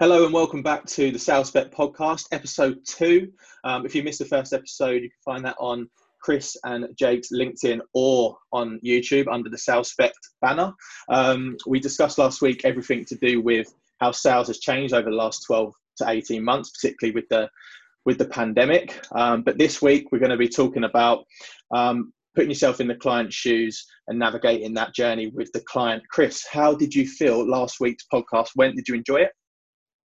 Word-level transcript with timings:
Hello 0.00 0.24
and 0.24 0.32
welcome 0.32 0.62
back 0.62 0.86
to 0.86 1.12
the 1.12 1.18
Sales 1.18 1.48
Spec 1.48 1.70
podcast, 1.70 2.24
episode 2.32 2.78
two. 2.86 3.30
Um, 3.62 3.84
if 3.84 3.94
you 3.94 4.02
missed 4.02 4.20
the 4.20 4.24
first 4.24 4.54
episode, 4.54 5.02
you 5.02 5.10
can 5.10 5.18
find 5.22 5.44
that 5.44 5.54
on 5.60 5.88
Chris 6.22 6.56
and 6.64 6.88
Jake's 6.98 7.28
LinkedIn 7.30 7.78
or 7.92 8.36
on 8.52 8.80
YouTube 8.82 9.30
under 9.30 9.50
the 9.50 9.58
Sales 9.58 9.90
Spec 9.90 10.12
banner. 10.40 10.72
Um, 11.10 11.56
we 11.66 11.78
discussed 11.78 12.16
last 12.16 12.40
week 12.40 12.64
everything 12.64 13.04
to 13.04 13.16
do 13.16 13.42
with 13.42 13.72
how 14.00 14.12
sales 14.12 14.46
has 14.46 14.60
changed 14.60 14.94
over 14.94 15.10
the 15.10 15.16
last 15.16 15.44
12 15.46 15.74
to 15.98 16.08
18 16.08 16.42
months, 16.42 16.70
particularly 16.70 17.14
with 17.14 17.28
the 17.28 17.48
with 18.06 18.18
the 18.18 18.26
pandemic. 18.26 18.98
Um, 19.12 19.42
but 19.42 19.58
this 19.58 19.82
week 19.82 20.10
we're 20.10 20.18
going 20.18 20.30
to 20.30 20.38
be 20.38 20.48
talking 20.48 20.84
about 20.84 21.24
um, 21.70 22.12
putting 22.34 22.50
yourself 22.50 22.80
in 22.80 22.88
the 22.88 22.96
client's 22.96 23.36
shoes 23.36 23.84
and 24.08 24.18
navigating 24.18 24.74
that 24.74 24.94
journey 24.94 25.28
with 25.28 25.52
the 25.52 25.60
client. 25.60 26.02
Chris, 26.10 26.46
how 26.50 26.74
did 26.74 26.94
you 26.94 27.06
feel 27.06 27.46
last 27.46 27.76
week's 27.78 28.06
podcast 28.12 28.48
went? 28.56 28.74
Did 28.74 28.88
you 28.88 28.94
enjoy 28.94 29.16
it? 29.16 29.32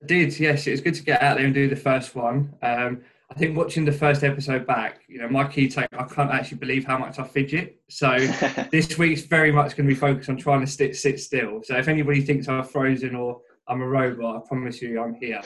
I 0.01 0.05
did, 0.05 0.39
yes. 0.39 0.67
It 0.67 0.71
was 0.71 0.81
good 0.81 0.95
to 0.95 1.03
get 1.03 1.21
out 1.21 1.37
there 1.37 1.45
and 1.45 1.53
do 1.53 1.67
the 1.67 1.75
first 1.75 2.15
one. 2.15 2.53
Um, 2.61 3.01
I 3.29 3.33
think 3.33 3.57
watching 3.57 3.83
the 3.83 3.91
first 3.91 4.23
episode 4.23 4.65
back, 4.65 5.01
you 5.07 5.19
know, 5.19 5.27
my 5.27 5.45
key 5.45 5.67
take, 5.67 5.87
I 5.91 6.03
can't 6.05 6.31
actually 6.31 6.59
believe 6.59 6.85
how 6.85 6.97
much 6.97 7.19
I 7.19 7.23
fidget. 7.23 7.81
So 7.89 8.17
this 8.71 8.97
week's 8.97 9.23
very 9.23 9.51
much 9.51 9.75
going 9.75 9.87
to 9.87 9.93
be 9.93 9.99
focused 9.99 10.29
on 10.29 10.37
trying 10.37 10.61
to 10.61 10.67
sit, 10.67 10.95
sit 10.95 11.19
still. 11.19 11.61
So 11.63 11.75
if 11.77 11.87
anybody 11.87 12.21
thinks 12.21 12.47
I'm 12.47 12.63
frozen 12.63 13.15
or 13.15 13.41
I'm 13.67 13.81
a 13.81 13.87
robot, 13.87 14.37
I 14.37 14.47
promise 14.47 14.81
you 14.81 15.01
I'm 15.01 15.15
here. 15.15 15.41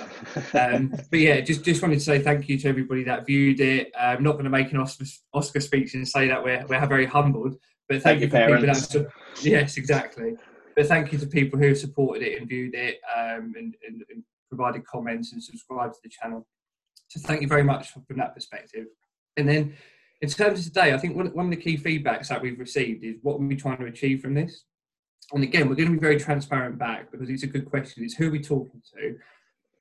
Um, 0.54 0.94
but 1.10 1.20
yeah, 1.20 1.42
just 1.42 1.64
just 1.64 1.82
wanted 1.82 1.96
to 1.96 2.02
say 2.02 2.20
thank 2.20 2.48
you 2.48 2.58
to 2.60 2.68
everybody 2.70 3.04
that 3.06 3.26
viewed 3.26 3.60
it. 3.60 3.92
I'm 4.00 4.18
um, 4.18 4.24
not 4.24 4.34
going 4.34 4.44
to 4.44 4.52
make 4.52 4.72
an 4.72 4.78
Oscar, 4.78 5.06
Oscar 5.34 5.60
speech 5.60 5.96
and 5.96 6.08
say 6.08 6.28
that 6.28 6.44
we're, 6.44 6.64
we're 6.68 6.86
very 6.86 7.08
humbled, 7.08 7.56
but 7.90 8.04
thank, 8.04 8.04
thank 8.04 8.22
you 8.22 8.28
for 8.28 8.34
parents. 8.34 8.88
people 8.88 9.10
that, 9.10 9.44
yes, 9.44 9.78
exactly. 9.78 10.36
But 10.76 10.86
thank 10.86 11.12
you 11.12 11.18
to 11.18 11.26
people 11.26 11.60
who 11.60 11.70
have 11.70 11.80
supported 11.80 12.24
it 12.24 12.40
and 12.40 12.48
viewed 12.48 12.76
it 12.76 13.02
um, 13.18 13.54
and, 13.58 13.76
and, 13.86 14.04
and 14.10 14.24
provided 14.52 14.86
comments 14.86 15.32
and 15.32 15.42
subscribed 15.42 15.94
to 15.94 16.00
the 16.04 16.10
channel. 16.10 16.46
So 17.08 17.20
thank 17.22 17.42
you 17.42 17.48
very 17.48 17.64
much 17.64 17.92
from 17.92 18.18
that 18.18 18.36
perspective. 18.36 18.88
And 19.38 19.48
then 19.48 19.74
in 20.22 20.30
terms 20.30 20.60
of 20.60 20.66
today, 20.66 20.94
I 20.94 20.98
think 20.98 21.16
one, 21.16 21.28
one 21.28 21.46
of 21.46 21.52
the 21.52 21.58
key 21.58 21.78
feedbacks 21.78 22.28
that 22.28 22.42
we've 22.42 22.60
received 22.60 23.04
is 23.04 23.16
what 23.22 23.36
are 23.36 23.38
we 23.38 23.56
trying 23.56 23.78
to 23.80 23.86
achieve 23.86 24.22
from 24.22 24.34
this? 24.34 24.66
And 25.34 25.44
again, 25.44 25.70
we're 25.70 25.76
going 25.76 25.90
to 25.90 25.94
be 25.94 26.00
very 26.00 26.20
transparent 26.20 26.78
back 26.78 27.12
because 27.12 27.30
it's 27.30 27.44
a 27.44 27.48
good 27.48 27.66
question. 27.66 28.04
It's 28.04 28.16
who 28.16 28.28
are 28.28 28.32
we 28.32 28.42
talking 28.42 28.82
to? 28.94 29.16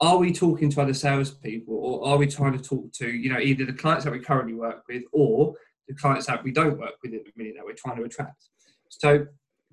Are 0.00 0.16
we 0.16 0.32
talking 0.32 0.70
to 0.70 0.80
other 0.80 0.94
salespeople 0.94 1.74
or 1.74 2.08
are 2.08 2.16
we 2.16 2.26
trying 2.26 2.56
to 2.56 2.62
talk 2.62 2.92
to, 2.94 3.08
you 3.08 3.32
know, 3.32 3.41
either 3.41 3.66
the 3.66 3.72
clients 3.72 4.04
that 4.04 4.12
we 4.12 4.20
currently 4.20 4.54
work 4.54 4.84
with 4.88 5.02
or 5.12 5.54
the 5.88 5.94
clients 5.94 6.26
that 6.26 6.42
we 6.44 6.52
don't 6.52 6.78
work 6.78 6.94
with 7.02 7.12
at 7.14 7.24
the 7.24 7.32
minute 7.36 7.54
that 7.56 7.64
we're 7.64 7.74
trying 7.74 7.96
to 7.96 8.04
attract? 8.04 8.44
So 8.88 9.26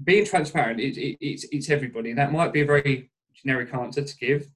being 0.04 0.26
transparent, 0.26 0.80
it, 0.80 0.98
it, 0.98 1.18
it's, 1.22 1.46
it's 1.52 1.70
everybody. 1.70 2.10
And 2.10 2.20
that 2.20 2.32
might 2.32 2.52
be 2.52 2.62
a 2.62 2.66
very 2.66 3.10
generic 3.34 3.74
answer 3.74 4.04
to 4.04 4.18
give, 4.18 4.48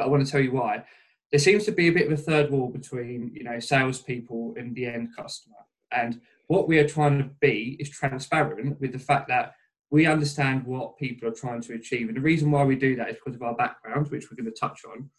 but 0.00 0.06
I 0.06 0.08
want 0.08 0.24
to 0.24 0.32
tell 0.32 0.40
you 0.40 0.52
why. 0.52 0.82
There 1.30 1.38
seems 1.38 1.64
to 1.66 1.72
be 1.72 1.88
a 1.88 1.92
bit 1.92 2.06
of 2.06 2.18
a 2.18 2.22
third 2.22 2.50
wall 2.50 2.68
between 2.68 3.32
you 3.34 3.44
know 3.44 3.60
salespeople 3.60 4.54
and 4.56 4.74
the 4.74 4.86
end 4.86 5.14
customer, 5.14 5.58
and 5.92 6.20
what 6.46 6.66
we 6.66 6.78
are 6.78 6.88
trying 6.88 7.18
to 7.18 7.30
be 7.40 7.76
is 7.78 7.90
transparent 7.90 8.80
with 8.80 8.92
the 8.92 8.98
fact 8.98 9.28
that 9.28 9.54
we 9.90 10.06
understand 10.06 10.64
what 10.64 10.96
people 10.96 11.28
are 11.28 11.34
trying 11.34 11.60
to 11.62 11.74
achieve, 11.74 12.08
and 12.08 12.16
the 12.16 12.22
reason 12.22 12.50
why 12.50 12.64
we 12.64 12.76
do 12.76 12.96
that 12.96 13.10
is 13.10 13.16
because 13.16 13.36
of 13.36 13.42
our 13.42 13.54
background, 13.54 14.08
which 14.08 14.30
we're 14.30 14.42
going 14.42 14.52
to 14.52 14.58
touch 14.58 14.80
on, 14.90 15.10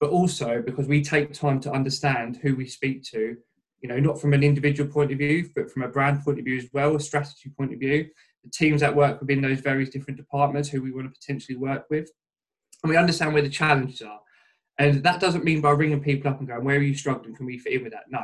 but 0.00 0.10
also 0.10 0.62
because 0.64 0.86
we 0.86 1.02
take 1.02 1.32
time 1.32 1.58
to 1.60 1.72
understand 1.72 2.36
who 2.36 2.54
we 2.54 2.66
speak 2.66 3.02
to. 3.10 3.36
You 3.80 3.88
know, 3.88 4.00
not 4.00 4.20
from 4.20 4.32
an 4.34 4.42
individual 4.42 4.90
point 4.90 5.12
of 5.12 5.18
view, 5.18 5.50
but 5.54 5.70
from 5.70 5.82
a 5.82 5.88
brand 5.88 6.24
point 6.24 6.38
of 6.38 6.44
view 6.44 6.58
as 6.58 6.68
well, 6.72 6.96
a 6.96 7.00
strategy 7.00 7.50
point 7.56 7.72
of 7.72 7.78
view. 7.78 8.08
The 8.42 8.50
teams 8.50 8.80
that 8.80 8.94
work 8.94 9.20
within 9.20 9.40
those 9.40 9.60
various 9.60 9.90
different 9.90 10.16
departments 10.16 10.68
who 10.68 10.82
we 10.82 10.92
want 10.92 11.06
to 11.06 11.18
potentially 11.18 11.56
work 11.56 11.84
with, 11.90 12.10
and 12.82 12.90
we 12.90 12.96
understand 12.96 13.34
where 13.34 13.42
the 13.42 13.48
challenges 13.48 14.02
are 14.02 14.20
and 14.78 15.02
that 15.02 15.20
doesn't 15.20 15.44
mean 15.44 15.60
by 15.60 15.70
ringing 15.70 16.00
people 16.00 16.30
up 16.30 16.38
and 16.38 16.48
going, 16.48 16.64
where 16.64 16.78
are 16.78 16.82
you 16.82 16.94
struggling? 16.94 17.34
Can 17.34 17.46
we 17.46 17.58
fit 17.58 17.74
in 17.74 17.82
with 17.82 17.92
that? 17.92 18.04
No, 18.10 18.22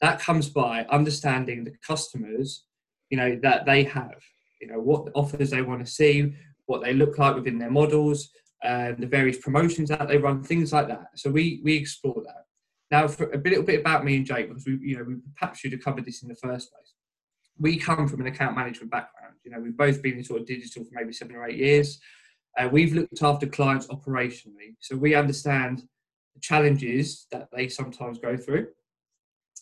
that 0.00 0.20
comes 0.20 0.48
by 0.48 0.84
understanding 0.90 1.64
the 1.64 1.72
customers, 1.86 2.64
you 3.10 3.16
know, 3.16 3.38
that 3.42 3.64
they 3.64 3.84
have, 3.84 4.22
you 4.60 4.68
know, 4.68 4.80
what 4.80 5.08
offers 5.14 5.50
they 5.50 5.62
want 5.62 5.84
to 5.84 5.90
see, 5.90 6.34
what 6.66 6.82
they 6.82 6.92
look 6.94 7.18
like 7.18 7.34
within 7.34 7.58
their 7.58 7.70
models, 7.70 8.30
the 8.62 9.06
various 9.08 9.38
promotions 9.38 9.88
that 9.90 10.08
they 10.08 10.18
run, 10.18 10.42
things 10.42 10.72
like 10.72 10.88
that. 10.88 11.06
So 11.16 11.30
we 11.30 11.60
we 11.64 11.74
explore 11.74 12.22
that. 12.24 12.44
Now, 12.90 13.08
for 13.08 13.30
a 13.30 13.38
little 13.38 13.62
bit 13.62 13.80
about 13.80 14.04
me 14.04 14.16
and 14.16 14.26
Jake, 14.26 14.48
because 14.48 14.66
we, 14.66 14.78
you 14.80 14.96
know, 14.96 15.04
we 15.04 15.16
perhaps 15.38 15.58
should 15.58 15.72
have 15.72 15.82
covered 15.82 16.04
this 16.04 16.22
in 16.22 16.28
the 16.28 16.34
first 16.34 16.70
place. 16.70 16.94
We 17.58 17.76
come 17.78 18.08
from 18.08 18.20
an 18.20 18.26
account 18.26 18.56
management 18.56 18.90
background. 18.90 19.34
You 19.42 19.50
know, 19.52 19.60
we've 19.60 19.76
both 19.76 20.02
been 20.02 20.18
in 20.18 20.24
sort 20.24 20.40
of 20.40 20.46
digital 20.46 20.84
for 20.84 20.90
maybe 20.92 21.12
seven 21.12 21.36
or 21.36 21.46
eight 21.46 21.58
years. 21.58 21.98
Uh, 22.58 22.68
we've 22.70 22.92
looked 22.92 23.22
after 23.22 23.46
clients 23.46 23.86
operationally, 23.88 24.76
so 24.80 24.96
we 24.96 25.14
understand 25.14 25.82
challenges 26.40 27.26
that 27.32 27.48
they 27.52 27.68
sometimes 27.68 28.18
go 28.18 28.36
through, 28.36 28.68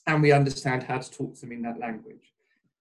and 0.07 0.23
we 0.23 0.33
understand 0.33 0.83
how 0.83 0.99
to 0.99 1.11
talk 1.11 1.35
to 1.35 1.41
them 1.43 1.53
in 1.53 1.63
that 1.63 1.79
language. 1.79 2.33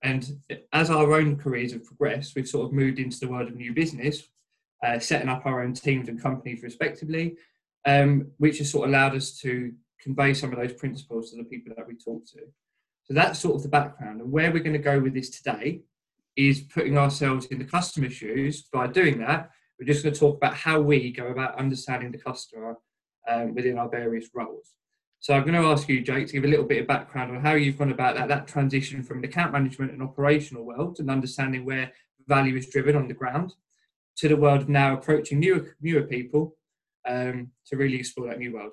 And 0.03 0.39
as 0.73 0.89
our 0.89 1.13
own 1.13 1.35
careers 1.35 1.73
have 1.73 1.85
progressed, 1.85 2.35
we've 2.35 2.47
sort 2.47 2.65
of 2.65 2.73
moved 2.73 2.97
into 2.97 3.19
the 3.19 3.27
world 3.27 3.49
of 3.49 3.55
new 3.55 3.73
business, 3.73 4.23
uh, 4.83 4.97
setting 4.97 5.29
up 5.29 5.45
our 5.45 5.61
own 5.61 5.73
teams 5.73 6.09
and 6.09 6.21
companies 6.21 6.63
respectively, 6.63 7.35
um, 7.85 8.31
which 8.37 8.57
has 8.57 8.71
sort 8.71 8.87
of 8.87 8.93
allowed 8.93 9.15
us 9.15 9.37
to 9.39 9.71
convey 9.99 10.33
some 10.33 10.51
of 10.51 10.57
those 10.57 10.73
principles 10.73 11.29
to 11.29 11.37
the 11.37 11.43
people 11.43 11.71
that 11.77 11.87
we 11.87 11.95
talk 11.95 12.25
to. 12.25 12.39
So 13.03 13.13
that's 13.13 13.39
sort 13.39 13.55
of 13.55 13.63
the 13.63 13.69
background. 13.69 14.21
And 14.21 14.31
where 14.31 14.51
we're 14.51 14.63
going 14.63 14.73
to 14.73 14.79
go 14.79 14.99
with 14.99 15.13
this 15.13 15.29
today 15.29 15.81
is 16.35 16.61
putting 16.61 16.97
ourselves 16.97 17.45
in 17.47 17.59
the 17.59 17.65
customer's 17.65 18.13
shoes. 18.13 18.63
By 18.73 18.87
doing 18.87 19.19
that, 19.19 19.51
we're 19.79 19.85
just 19.85 20.03
going 20.03 20.13
to 20.13 20.19
talk 20.19 20.37
about 20.37 20.55
how 20.55 20.81
we 20.81 21.11
go 21.11 21.27
about 21.27 21.59
understanding 21.59 22.11
the 22.11 22.17
customer 22.17 22.75
um, 23.27 23.55
within 23.55 23.77
our 23.77 23.89
various 23.89 24.29
roles. 24.33 24.73
So 25.19 25.35
I'm 25.35 25.43
going 25.43 25.53
to 25.53 25.67
ask 25.67 25.87
you, 25.87 26.01
Jake, 26.01 26.27
to 26.27 26.33
give 26.33 26.45
a 26.45 26.47
little 26.47 26.65
bit 26.65 26.81
of 26.81 26.87
background 26.87 27.35
on 27.35 27.43
how 27.43 27.53
you've 27.53 27.77
gone 27.77 27.91
about 27.91 28.15
that, 28.15 28.27
that 28.27 28.47
transition 28.47 29.03
from 29.03 29.21
the 29.21 29.27
account 29.27 29.51
management 29.51 29.91
and 29.91 30.01
operational 30.01 30.65
world 30.65 30.99
and 30.99 31.11
understanding 31.11 31.63
where 31.63 31.91
value 32.27 32.55
is 32.55 32.69
driven 32.69 32.95
on 32.95 33.07
the 33.07 33.13
ground 33.13 33.53
to 34.17 34.27
the 34.27 34.35
world 34.35 34.61
of 34.61 34.69
now 34.69 34.95
approaching 34.95 35.39
newer, 35.39 35.75
newer 35.79 36.03
people 36.03 36.55
um, 37.07 37.51
to 37.67 37.77
really 37.77 37.97
explore 37.97 38.27
that 38.27 38.39
new 38.39 38.53
world. 38.53 38.71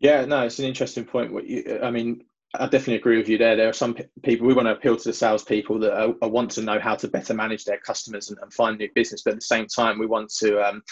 Yeah, 0.00 0.24
no, 0.24 0.44
it's 0.44 0.58
an 0.58 0.64
interesting 0.64 1.04
point. 1.04 1.32
What 1.32 1.46
you, 1.46 1.80
I 1.82 1.90
mean, 1.90 2.24
I 2.54 2.64
definitely 2.64 2.96
agree 2.96 3.18
with 3.18 3.28
you 3.28 3.36
there. 3.36 3.56
There 3.56 3.68
are 3.68 3.74
some 3.74 3.96
people 4.22 4.46
we 4.46 4.54
want 4.54 4.66
to 4.66 4.72
appeal 4.72 4.96
to 4.96 5.08
the 5.08 5.12
salespeople 5.12 5.78
that 5.80 5.92
are, 5.92 6.14
are 6.22 6.28
want 6.28 6.50
to 6.52 6.62
know 6.62 6.78
how 6.78 6.94
to 6.96 7.08
better 7.08 7.34
manage 7.34 7.64
their 7.64 7.78
customers 7.78 8.30
and, 8.30 8.38
and, 8.40 8.52
find 8.52 8.78
new 8.78 8.88
business, 8.94 9.22
but 9.22 9.32
at 9.32 9.40
the 9.40 9.42
same 9.42 9.66
time, 9.66 9.98
we 9.98 10.06
want 10.06 10.32
to 10.38 10.60
um, 10.66 10.82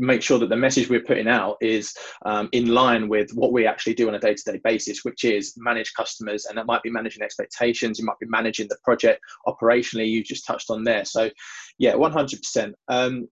make 0.00 0.22
sure 0.22 0.38
that 0.38 0.48
the 0.48 0.56
message 0.56 0.88
we're 0.88 1.02
putting 1.02 1.28
out 1.28 1.56
is 1.60 1.94
um, 2.24 2.48
in 2.52 2.66
line 2.74 3.08
with 3.08 3.30
what 3.32 3.52
we 3.52 3.66
actually 3.66 3.94
do 3.94 4.08
on 4.08 4.14
a 4.14 4.18
day-to-day 4.18 4.60
basis 4.64 5.04
which 5.04 5.24
is 5.24 5.54
manage 5.56 5.92
customers 5.94 6.46
and 6.46 6.56
that 6.58 6.66
might 6.66 6.82
be 6.82 6.90
managing 6.90 7.22
expectations 7.22 7.98
you 7.98 8.04
might 8.04 8.18
be 8.20 8.26
managing 8.26 8.66
the 8.68 8.78
project 8.84 9.20
operationally 9.46 10.08
you 10.08 10.22
just 10.22 10.46
touched 10.46 10.70
on 10.70 10.82
there 10.82 11.04
so 11.04 11.30
yeah 11.78 11.92
100% 11.92 12.72
um, 12.88 13.28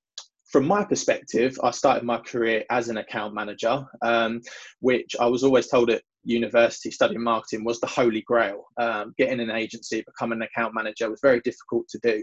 from 0.49 0.67
my 0.67 0.83
perspective, 0.83 1.59
I 1.63 1.71
started 1.71 2.05
my 2.05 2.19
career 2.19 2.65
as 2.71 2.89
an 2.89 2.97
account 2.97 3.35
manager, 3.35 3.85
um, 4.01 4.41
which 4.81 5.15
I 5.21 5.27
was 5.27 5.45
always 5.45 5.69
told 5.69 5.91
at 5.91 6.03
university 6.25 6.91
studying 6.91 7.23
marketing 7.23 7.65
was 7.65 7.81
the 7.81 7.87
holy 7.87 8.23
grail. 8.23 8.65
Um, 8.81 9.15
getting 9.19 9.41
an 9.41 9.51
agency, 9.51 10.03
becoming 10.03 10.39
an 10.39 10.49
account 10.49 10.75
manager 10.75 11.11
was 11.11 11.21
very 11.23 11.41
difficult 11.41 11.87
to 11.89 11.99
do. 12.03 12.23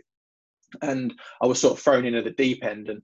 And 0.81 1.13
I 1.41 1.45
was 1.45 1.59
sort 1.59 1.77
of 1.77 1.83
thrown 1.83 2.05
into 2.05 2.23
the 2.23 2.31
deep 2.31 2.65
end. 2.65 2.89
And 2.89 3.01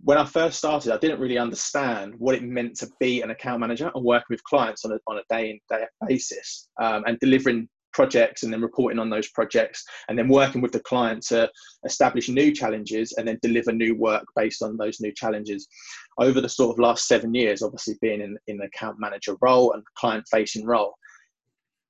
when 0.00 0.18
I 0.18 0.24
first 0.24 0.58
started, 0.58 0.92
I 0.92 0.98
didn't 0.98 1.20
really 1.20 1.38
understand 1.38 2.14
what 2.18 2.34
it 2.34 2.42
meant 2.42 2.76
to 2.78 2.88
be 3.00 3.22
an 3.22 3.30
account 3.30 3.60
manager 3.60 3.90
and 3.94 4.04
working 4.04 4.26
with 4.30 4.44
clients 4.44 4.84
on 4.84 4.92
a, 4.92 4.98
on 5.06 5.18
a 5.18 5.22
day 5.30 5.50
in, 5.50 5.60
day 5.70 5.84
basis 6.06 6.68
um, 6.80 7.04
and 7.06 7.18
delivering 7.18 7.68
projects 7.96 8.42
and 8.42 8.52
then 8.52 8.60
reporting 8.60 8.98
on 8.98 9.08
those 9.08 9.30
projects 9.30 9.82
and 10.08 10.18
then 10.18 10.28
working 10.28 10.60
with 10.60 10.70
the 10.70 10.80
client 10.80 11.22
to 11.22 11.50
establish 11.86 12.28
new 12.28 12.52
challenges 12.52 13.14
and 13.16 13.26
then 13.26 13.38
deliver 13.40 13.72
new 13.72 13.96
work 13.96 14.24
based 14.36 14.62
on 14.62 14.76
those 14.76 15.00
new 15.00 15.12
challenges. 15.12 15.66
Over 16.18 16.42
the 16.42 16.48
sort 16.48 16.74
of 16.74 16.78
last 16.78 17.08
seven 17.08 17.34
years, 17.34 17.62
obviously 17.62 17.94
being 18.02 18.20
in, 18.20 18.36
in 18.48 18.58
the 18.58 18.66
account 18.66 18.96
manager 19.00 19.34
role 19.40 19.72
and 19.72 19.82
client 19.96 20.26
facing 20.30 20.66
role, 20.66 20.94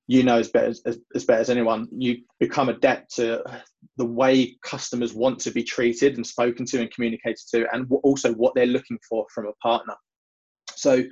you 0.07 0.23
know 0.23 0.39
as 0.39 0.49
better 0.49 0.67
as, 0.67 0.81
as 1.15 1.25
better 1.25 1.41
as 1.41 1.49
anyone. 1.49 1.87
You 1.91 2.17
become 2.39 2.69
adept 2.69 3.15
to 3.15 3.43
the 3.97 4.05
way 4.05 4.57
customers 4.63 5.13
want 5.13 5.39
to 5.39 5.51
be 5.51 5.63
treated 5.63 6.15
and 6.15 6.25
spoken 6.25 6.65
to 6.67 6.79
and 6.79 6.91
communicated 6.91 7.43
to 7.51 7.67
and 7.73 7.91
also 8.03 8.33
what 8.33 8.55
they're 8.55 8.65
looking 8.65 8.99
for 9.07 9.25
from 9.33 9.47
a 9.47 9.53
partner. 9.61 9.95
So 10.75 11.03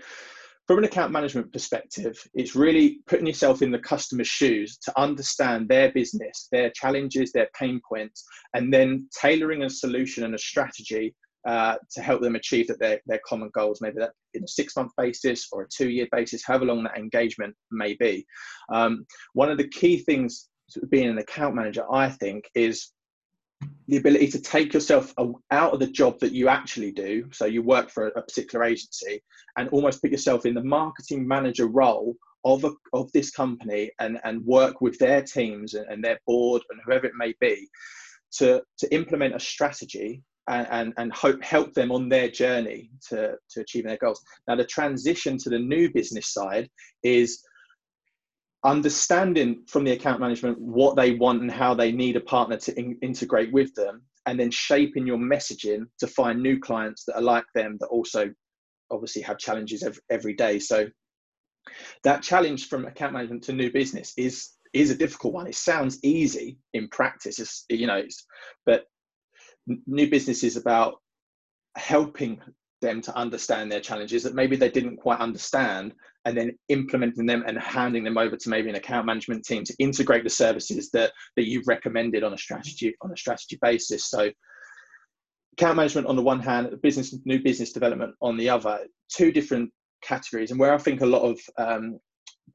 from 0.67 0.79
an 0.79 0.83
account 0.83 1.11
management 1.11 1.51
perspective 1.51 2.17
it's 2.33 2.55
really 2.55 2.99
putting 3.07 3.27
yourself 3.27 3.61
in 3.61 3.71
the 3.71 3.79
customer's 3.79 4.27
shoes 4.27 4.77
to 4.77 4.99
understand 4.99 5.67
their 5.67 5.91
business 5.91 6.47
their 6.51 6.71
challenges 6.71 7.31
their 7.31 7.49
pain 7.57 7.79
points 7.87 8.23
and 8.55 8.73
then 8.73 9.07
tailoring 9.19 9.63
a 9.63 9.69
solution 9.69 10.23
and 10.23 10.33
a 10.33 10.39
strategy 10.39 11.13
uh, 11.45 11.75
to 11.91 12.01
help 12.01 12.21
them 12.21 12.35
achieve 12.35 12.67
that 12.67 12.79
their, 12.79 12.99
their 13.05 13.21
common 13.27 13.49
goals, 13.53 13.81
maybe 13.81 13.99
that 13.99 14.11
in 14.33 14.43
a 14.43 14.47
six 14.47 14.75
month 14.75 14.91
basis 14.97 15.47
or 15.51 15.63
a 15.63 15.67
two 15.67 15.89
year 15.89 16.07
basis, 16.11 16.43
however 16.45 16.65
long 16.65 16.83
that 16.83 16.97
engagement 16.97 17.55
may 17.71 17.93
be. 17.93 18.25
Um, 18.73 19.05
one 19.33 19.51
of 19.51 19.57
the 19.57 19.67
key 19.67 19.99
things 19.99 20.49
being 20.89 21.09
an 21.09 21.19
account 21.19 21.55
manager, 21.55 21.83
I 21.91 22.09
think, 22.09 22.49
is 22.55 22.91
the 23.87 23.97
ability 23.97 24.27
to 24.27 24.41
take 24.41 24.73
yourself 24.73 25.13
out 25.51 25.73
of 25.73 25.79
the 25.79 25.87
job 25.87 26.19
that 26.19 26.33
you 26.33 26.47
actually 26.49 26.91
do. 26.91 27.29
So 27.31 27.45
you 27.45 27.61
work 27.61 27.89
for 27.89 28.07
a 28.07 28.21
particular 28.21 28.65
agency 28.65 29.21
and 29.57 29.69
almost 29.69 30.01
put 30.01 30.11
yourself 30.11 30.45
in 30.45 30.55
the 30.55 30.63
marketing 30.63 31.27
manager 31.27 31.67
role 31.67 32.15
of, 32.43 32.63
a, 32.63 32.71
of 32.93 33.11
this 33.11 33.31
company 33.31 33.91
and, 33.99 34.19
and 34.23 34.45
work 34.45 34.81
with 34.81 34.97
their 34.97 35.21
teams 35.21 35.73
and, 35.73 35.87
and 35.89 36.03
their 36.03 36.19
board 36.25 36.63
and 36.69 36.79
whoever 36.85 37.05
it 37.05 37.13
may 37.17 37.33
be 37.39 37.67
to, 38.33 38.61
to 38.79 38.93
implement 38.93 39.35
a 39.35 39.39
strategy 39.39 40.23
and, 40.47 40.67
and, 40.69 40.93
and 40.97 41.13
hope, 41.13 41.43
help 41.43 41.73
them 41.73 41.91
on 41.91 42.09
their 42.09 42.29
journey 42.29 42.91
to, 43.09 43.35
to 43.49 43.61
achieving 43.61 43.89
their 43.89 43.97
goals. 43.97 44.21
Now, 44.47 44.55
the 44.55 44.65
transition 44.65 45.37
to 45.39 45.49
the 45.49 45.59
new 45.59 45.91
business 45.91 46.33
side 46.33 46.69
is 47.03 47.43
understanding 48.63 49.63
from 49.67 49.83
the 49.83 49.91
account 49.91 50.19
management 50.19 50.59
what 50.59 50.95
they 50.95 51.13
want 51.13 51.41
and 51.41 51.51
how 51.51 51.73
they 51.73 51.91
need 51.91 52.15
a 52.15 52.21
partner 52.21 52.57
to 52.57 52.77
in, 52.79 52.97
integrate 53.01 53.53
with 53.53 53.73
them 53.75 54.01
and 54.25 54.39
then 54.39 54.49
shaping 54.49 55.05
your 55.05 55.19
messaging 55.19 55.85
to 55.99 56.07
find 56.07 56.41
new 56.41 56.59
clients 56.59 57.05
that 57.05 57.15
are 57.15 57.21
like 57.21 57.45
them 57.53 57.77
that 57.79 57.87
also 57.87 58.31
obviously 58.89 59.21
have 59.21 59.37
challenges 59.37 59.83
every, 59.83 60.01
every 60.09 60.33
day 60.33 60.57
so 60.57 60.87
that 62.03 62.23
challenge 62.23 62.67
from 62.67 62.85
account 62.85 63.13
management 63.13 63.43
to 63.43 63.53
new 63.53 63.71
business 63.71 64.13
is 64.17 64.49
is 64.73 64.89
a 64.89 64.97
difficult 64.97 65.33
one 65.33 65.47
it 65.47 65.55
sounds 65.55 65.99
easy 66.03 66.57
in 66.73 66.87
practice 66.89 67.65
you 67.69 67.85
know 67.85 68.01
but 68.65 68.85
new 69.87 70.09
business 70.09 70.43
is 70.43 70.57
about 70.57 70.95
helping 71.77 72.39
them 72.81 73.01
to 73.01 73.15
understand 73.17 73.71
their 73.71 73.79
challenges 73.79 74.23
that 74.23 74.35
maybe 74.35 74.55
they 74.55 74.69
didn't 74.69 74.97
quite 74.97 75.19
understand 75.19 75.93
and 76.25 76.37
then 76.37 76.57
implementing 76.69 77.25
them 77.25 77.43
and 77.47 77.57
handing 77.59 78.03
them 78.03 78.17
over 78.17 78.35
to 78.35 78.49
maybe 78.49 78.69
an 78.69 78.75
account 78.75 79.05
management 79.05 79.45
team 79.45 79.63
to 79.63 79.75
integrate 79.79 80.23
the 80.23 80.29
services 80.29 80.89
that 80.91 81.11
that 81.35 81.47
you've 81.47 81.67
recommended 81.67 82.23
on 82.23 82.33
a 82.33 82.37
strategy 82.37 82.93
on 83.01 83.11
a 83.11 83.17
strategy 83.17 83.57
basis. 83.61 84.09
So 84.09 84.31
account 85.53 85.77
management 85.77 86.07
on 86.07 86.15
the 86.15 86.21
one 86.21 86.39
hand 86.39 86.69
business 86.81 87.15
new 87.25 87.41
business 87.41 87.71
development 87.71 88.13
on 88.21 88.37
the 88.37 88.49
other 88.49 88.79
two 89.09 89.31
different 89.31 89.71
categories. 90.03 90.51
And 90.51 90.59
where 90.59 90.73
i 90.73 90.77
think 90.77 91.01
a 91.01 91.05
lot 91.05 91.21
of 91.21 91.39
um, 91.57 91.99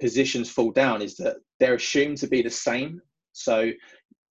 positions 0.01 0.51
fall 0.51 0.71
down 0.71 1.03
is 1.03 1.17
that 1.17 1.37
they're 1.59 1.75
assumed 1.75 2.19
to 2.19 2.29
be 2.29 2.43
the 2.43 2.51
same. 2.51 3.01
So 3.33 3.71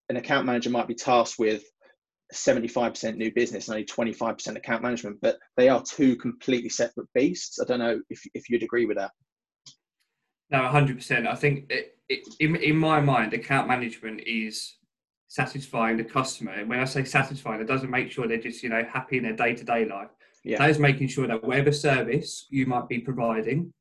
an 0.09 0.17
account 0.17 0.45
manager 0.45 0.69
might 0.69 0.87
be 0.87 0.95
tasked 0.95 1.39
with 1.39 1.63
75% 2.33 3.15
new 3.15 3.31
business 3.33 3.67
and 3.67 3.75
only 3.75 3.85
25% 3.85 4.55
account 4.55 4.83
management, 4.83 5.17
but 5.21 5.37
they 5.57 5.69
are 5.69 5.81
two 5.81 6.15
completely 6.15 6.69
separate 6.69 7.07
beasts. 7.13 7.59
I 7.59 7.65
don't 7.65 7.79
know 7.79 7.99
if, 8.09 8.21
if 8.33 8.49
you'd 8.49 8.63
agree 8.63 8.85
with 8.85 8.97
that. 8.97 9.11
No, 10.51 10.59
100%. 10.59 11.27
I 11.27 11.35
think 11.35 11.71
it, 11.71 11.97
it, 12.07 12.27
in, 12.39 12.55
in 12.57 12.75
my 12.75 12.99
mind, 12.99 13.33
account 13.33 13.67
management 13.67 14.21
is 14.25 14.75
satisfying 15.27 15.97
the 15.97 16.03
customer. 16.03 16.51
And 16.51 16.69
when 16.69 16.79
I 16.79 16.85
say 16.85 17.03
satisfying, 17.03 17.61
it 17.61 17.67
doesn't 17.67 17.89
make 17.89 18.11
sure 18.11 18.27
they're 18.27 18.37
just, 18.37 18.63
you 18.63 18.69
know, 18.69 18.83
happy 18.83 19.17
in 19.17 19.23
their 19.23 19.35
day 19.35 19.55
to 19.55 19.63
day 19.63 19.85
life. 19.85 20.09
Yeah. 20.43 20.57
That 20.57 20.69
is 20.69 20.79
making 20.79 21.09
sure 21.09 21.27
that 21.27 21.43
whatever 21.43 21.71
service 21.71 22.47
you 22.49 22.65
might 22.65 22.87
be 22.87 22.99
providing 22.99 23.73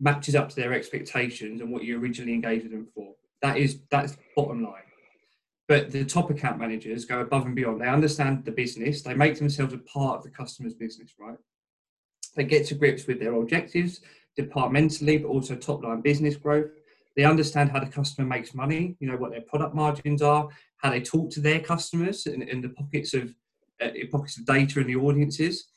matches 0.00 0.34
up 0.34 0.48
to 0.50 0.56
their 0.56 0.72
expectations 0.72 1.60
and 1.60 1.70
what 1.70 1.84
you 1.84 2.00
originally 2.00 2.32
engaged 2.32 2.64
with 2.64 2.72
them 2.72 2.88
for. 2.94 3.14
That 3.42 3.58
is 3.58 3.80
that's 3.90 4.16
bottom 4.36 4.62
line. 4.62 4.83
But 5.66 5.90
the 5.90 6.04
top 6.04 6.30
account 6.30 6.58
managers 6.58 7.06
go 7.06 7.20
above 7.20 7.46
and 7.46 7.54
beyond. 7.54 7.80
They 7.80 7.88
understand 7.88 8.44
the 8.44 8.52
business. 8.52 9.02
They 9.02 9.14
make 9.14 9.38
themselves 9.38 9.72
a 9.72 9.78
part 9.78 10.18
of 10.18 10.24
the 10.24 10.30
customer's 10.30 10.74
business, 10.74 11.14
right? 11.18 11.38
They 12.36 12.44
get 12.44 12.66
to 12.66 12.74
grips 12.74 13.06
with 13.06 13.20
their 13.20 13.34
objectives 13.34 14.00
departmentally, 14.36 15.18
but 15.18 15.28
also 15.28 15.54
top 15.54 15.82
line 15.82 16.00
business 16.00 16.36
growth. 16.36 16.70
They 17.16 17.24
understand 17.24 17.70
how 17.70 17.80
the 17.80 17.86
customer 17.86 18.26
makes 18.26 18.54
money, 18.54 18.96
you 18.98 19.08
know, 19.08 19.16
what 19.16 19.30
their 19.30 19.42
product 19.42 19.74
margins 19.74 20.20
are, 20.20 20.48
how 20.78 20.90
they 20.90 21.00
talk 21.00 21.30
to 21.30 21.40
their 21.40 21.60
customers 21.60 22.26
in, 22.26 22.42
in 22.42 22.60
the 22.60 22.70
pockets 22.70 23.14
of 23.14 23.34
uh, 23.80 23.88
pockets 24.10 24.38
of 24.38 24.46
data 24.46 24.80
and 24.80 24.88
the 24.88 24.96
audiences. 24.96 25.68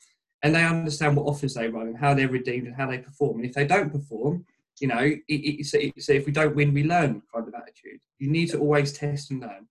And 0.42 0.54
they 0.54 0.64
understand 0.64 1.16
what 1.16 1.26
offers 1.26 1.54
they 1.54 1.68
run 1.68 1.88
and 1.88 1.96
how 1.96 2.14
they're 2.14 2.28
redeemed 2.28 2.66
and 2.66 2.76
how 2.76 2.88
they 2.88 2.98
perform. 2.98 3.38
And 3.38 3.46
if 3.46 3.54
they 3.54 3.66
don't 3.66 3.90
perform, 3.90 4.44
you 4.80 4.88
know, 4.88 4.98
it, 5.00 5.22
if 5.28 6.26
we 6.26 6.32
don't 6.32 6.54
win, 6.54 6.74
we 6.74 6.84
learn 6.84 7.22
kind 7.32 7.48
of 7.48 7.54
attitude. 7.54 8.00
You 8.18 8.30
need 8.30 8.50
to 8.50 8.58
always 8.58 8.92
test 8.92 9.30
and 9.30 9.40
learn. 9.40 9.66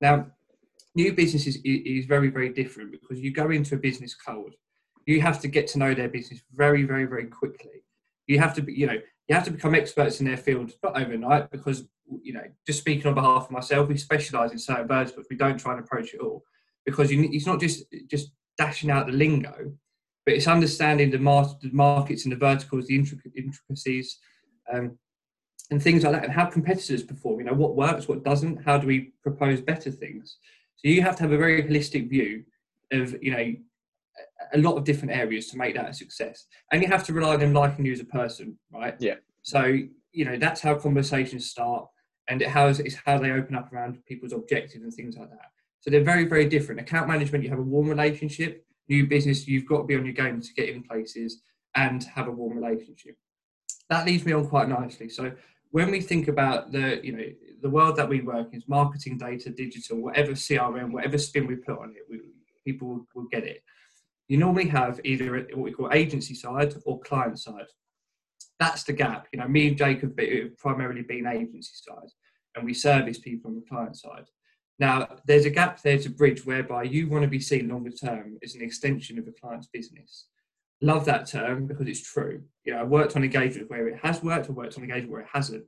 Now, 0.00 0.26
new 0.94 1.12
business 1.12 1.46
is, 1.46 1.58
is 1.64 2.06
very, 2.06 2.28
very 2.28 2.50
different 2.50 2.92
because 2.92 3.20
you 3.20 3.32
go 3.32 3.50
into 3.50 3.74
a 3.74 3.78
business 3.78 4.14
cold. 4.14 4.54
You 5.06 5.20
have 5.20 5.40
to 5.40 5.48
get 5.48 5.66
to 5.68 5.78
know 5.78 5.94
their 5.94 6.08
business 6.08 6.40
very, 6.52 6.82
very, 6.84 7.06
very 7.06 7.26
quickly. 7.26 7.84
You 8.26 8.38
have 8.40 8.54
to 8.54 8.62
be, 8.62 8.74
you 8.74 8.86
know, 8.86 8.98
you 9.28 9.34
have 9.34 9.44
to 9.44 9.50
become 9.50 9.74
experts 9.74 10.20
in 10.20 10.26
their 10.26 10.36
field, 10.36 10.72
not 10.82 11.00
overnight, 11.00 11.50
because, 11.50 11.84
you 12.22 12.32
know, 12.32 12.44
just 12.66 12.80
speaking 12.80 13.06
on 13.06 13.14
behalf 13.14 13.44
of 13.44 13.50
myself, 13.50 13.88
we 13.88 13.96
specialize 13.96 14.52
in 14.52 14.58
certain 14.58 14.86
birds, 14.86 15.12
but 15.12 15.24
we 15.30 15.36
don't 15.36 15.58
try 15.58 15.72
and 15.72 15.82
approach 15.84 16.14
it 16.14 16.20
all 16.20 16.42
because 16.88 17.12
you, 17.12 17.28
it's 17.32 17.46
not 17.46 17.60
just 17.60 17.84
just 18.10 18.32
dashing 18.56 18.90
out 18.90 19.06
the 19.06 19.12
lingo, 19.12 19.72
but 20.24 20.34
it's 20.34 20.46
understanding 20.46 21.10
the, 21.10 21.18
mar- 21.18 21.56
the 21.62 21.70
markets 21.72 22.24
and 22.24 22.32
the 22.32 22.36
verticals, 22.36 22.86
the 22.86 22.96
intricacies, 23.36 24.18
um, 24.72 24.98
and 25.70 25.82
things 25.82 26.02
like 26.02 26.12
that, 26.12 26.24
and 26.24 26.32
how 26.32 26.46
competitors 26.46 27.02
perform. 27.02 27.40
You 27.40 27.46
know, 27.46 27.54
what 27.54 27.76
works, 27.76 28.08
what 28.08 28.24
doesn't. 28.24 28.64
How 28.64 28.78
do 28.78 28.86
we 28.86 29.12
propose 29.22 29.60
better 29.60 29.90
things? 29.90 30.38
So 30.76 30.88
you 30.88 31.02
have 31.02 31.16
to 31.16 31.22
have 31.22 31.32
a 31.32 31.38
very 31.38 31.62
holistic 31.62 32.08
view 32.08 32.44
of 32.92 33.14
you 33.22 33.32
know 33.32 33.54
a 34.54 34.58
lot 34.58 34.76
of 34.76 34.84
different 34.84 35.14
areas 35.14 35.48
to 35.48 35.58
make 35.58 35.74
that 35.74 35.88
a 35.88 35.92
success, 35.92 36.46
and 36.72 36.82
you 36.82 36.88
have 36.88 37.04
to 37.04 37.12
rely 37.12 37.34
on 37.34 37.40
them 37.40 37.52
liking 37.52 37.84
you 37.84 37.92
as 37.92 38.00
a 38.00 38.04
person, 38.04 38.58
right? 38.72 38.96
Yeah. 38.98 39.16
So 39.42 39.64
you 40.12 40.24
know 40.24 40.36
that's 40.38 40.60
how 40.60 40.74
conversations 40.74 41.50
start, 41.50 41.86
and 42.28 42.40
it 42.40 42.48
how 42.48 42.68
it's 42.68 42.94
how 43.04 43.18
they 43.18 43.30
open 43.30 43.54
up 43.54 43.72
around 43.72 44.04
people's 44.06 44.32
objectives 44.32 44.82
and 44.82 44.92
things 44.92 45.16
like 45.16 45.30
that. 45.30 45.50
So 45.80 45.90
they're 45.90 46.02
very 46.02 46.24
very 46.24 46.48
different. 46.48 46.80
Account 46.80 47.08
management, 47.08 47.44
you 47.44 47.50
have 47.50 47.58
a 47.58 47.62
warm 47.62 47.88
relationship. 47.88 48.64
New 48.88 49.06
business, 49.06 49.46
you've 49.46 49.66
got 49.66 49.78
to 49.78 49.84
be 49.84 49.96
on 49.96 50.06
your 50.06 50.14
game 50.14 50.40
to 50.40 50.54
get 50.54 50.70
in 50.70 50.82
places 50.82 51.42
and 51.74 52.04
have 52.04 52.26
a 52.26 52.30
warm 52.30 52.56
relationship. 52.56 53.16
That 53.90 54.06
leads 54.06 54.24
me 54.24 54.32
on 54.32 54.48
quite 54.48 54.66
nicely. 54.66 55.10
So 55.10 55.32
when 55.70 55.90
we 55.90 56.00
think 56.00 56.28
about 56.28 56.72
the 56.72 57.00
you 57.04 57.12
know 57.12 57.24
the 57.60 57.70
world 57.70 57.96
that 57.96 58.08
we 58.08 58.20
work 58.20 58.48
in 58.52 58.58
is 58.58 58.68
marketing 58.68 59.18
data 59.18 59.50
digital 59.50 59.98
whatever 59.98 60.32
crm 60.32 60.92
whatever 60.92 61.18
spin 61.18 61.46
we 61.46 61.56
put 61.56 61.78
on 61.78 61.90
it 61.90 62.02
we, 62.08 62.20
people 62.64 62.88
will, 62.88 63.06
will 63.14 63.28
get 63.30 63.44
it. 63.44 63.62
You 64.28 64.36
normally 64.36 64.68
have 64.68 65.00
either 65.04 65.46
what 65.54 65.64
we 65.64 65.72
call 65.72 65.90
agency 65.92 66.34
side 66.34 66.74
or 66.84 67.00
client 67.00 67.38
side. 67.38 67.68
That's 68.60 68.82
the 68.82 68.92
gap. 68.92 69.26
You 69.32 69.40
know 69.40 69.48
me 69.48 69.68
and 69.68 69.78
jacob 69.78 70.18
have 70.20 70.58
primarily 70.58 71.02
been 71.02 71.26
agency 71.26 71.74
side 71.74 72.10
and 72.54 72.64
we 72.64 72.74
service 72.74 73.18
people 73.18 73.50
on 73.50 73.56
the 73.56 73.66
client 73.68 73.96
side. 73.96 74.26
Now 74.78 75.08
there's 75.26 75.46
a 75.46 75.50
gap 75.50 75.82
there 75.82 75.98
to 75.98 76.10
bridge 76.10 76.44
whereby 76.44 76.84
you 76.84 77.08
want 77.08 77.22
to 77.22 77.28
be 77.28 77.40
seen 77.40 77.68
longer 77.68 77.90
term 77.90 78.38
as 78.42 78.54
an 78.54 78.62
extension 78.62 79.18
of 79.18 79.26
a 79.26 79.32
client's 79.32 79.68
business 79.68 80.26
love 80.80 81.04
that 81.06 81.26
term 81.26 81.66
because 81.66 81.86
it's 81.86 82.02
true. 82.02 82.42
You 82.64 82.74
know, 82.74 82.80
I 82.80 82.84
worked 82.84 83.16
on 83.16 83.24
engagement 83.24 83.70
where 83.70 83.88
it 83.88 83.98
has 84.02 84.22
worked, 84.22 84.48
I 84.48 84.52
worked 84.52 84.76
on 84.76 84.84
engagement 84.84 85.12
where 85.12 85.22
it 85.22 85.28
hasn't. 85.32 85.64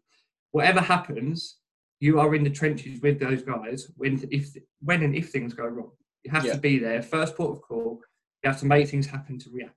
Whatever 0.53 0.81
happens, 0.81 1.57
you 2.01 2.19
are 2.19 2.35
in 2.35 2.45
the 2.45 2.51
trenches 2.51 3.01
with 3.01 3.21
those 3.21 3.43
guys 3.43 3.91
when 3.97 4.27
if 4.31 4.51
when 4.81 5.03
and 5.03 5.15
if 5.15 5.31
things 5.31 5.55
go 5.55 5.67
wrong. 5.67 5.91
You 6.25 6.31
have 6.33 6.45
yeah. 6.45 6.55
to 6.55 6.59
be 6.59 6.79
there, 6.79 7.03
first 7.03 7.37
port 7.37 7.57
of 7.57 7.63
call. 7.63 8.01
You 8.43 8.51
have 8.51 8.61
to 8.61 8.67
make 8.67 8.89
things 8.89 9.07
happen 9.07 9.39
to 9.39 9.51
react. 9.51 9.75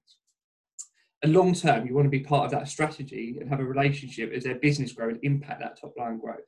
And 1.22 1.34
long 1.34 1.54
term, 1.54 1.86
you 1.88 1.96
want 1.96 2.06
to 2.06 2.10
be 2.10 2.20
part 2.20 2.46
of 2.46 2.52
that 2.52 2.68
strategy 2.68 3.38
and 3.40 3.50
have 3.50 3.60
a 3.60 3.66
relationship 3.66 4.32
as 4.34 4.44
their 4.44 4.56
business 4.56 4.94
grows, 4.94 5.14
and 5.14 5.24
impact 5.24 5.62
that 5.62 5.80
top 5.80 5.94
line 5.98 6.18
growth. 6.18 6.40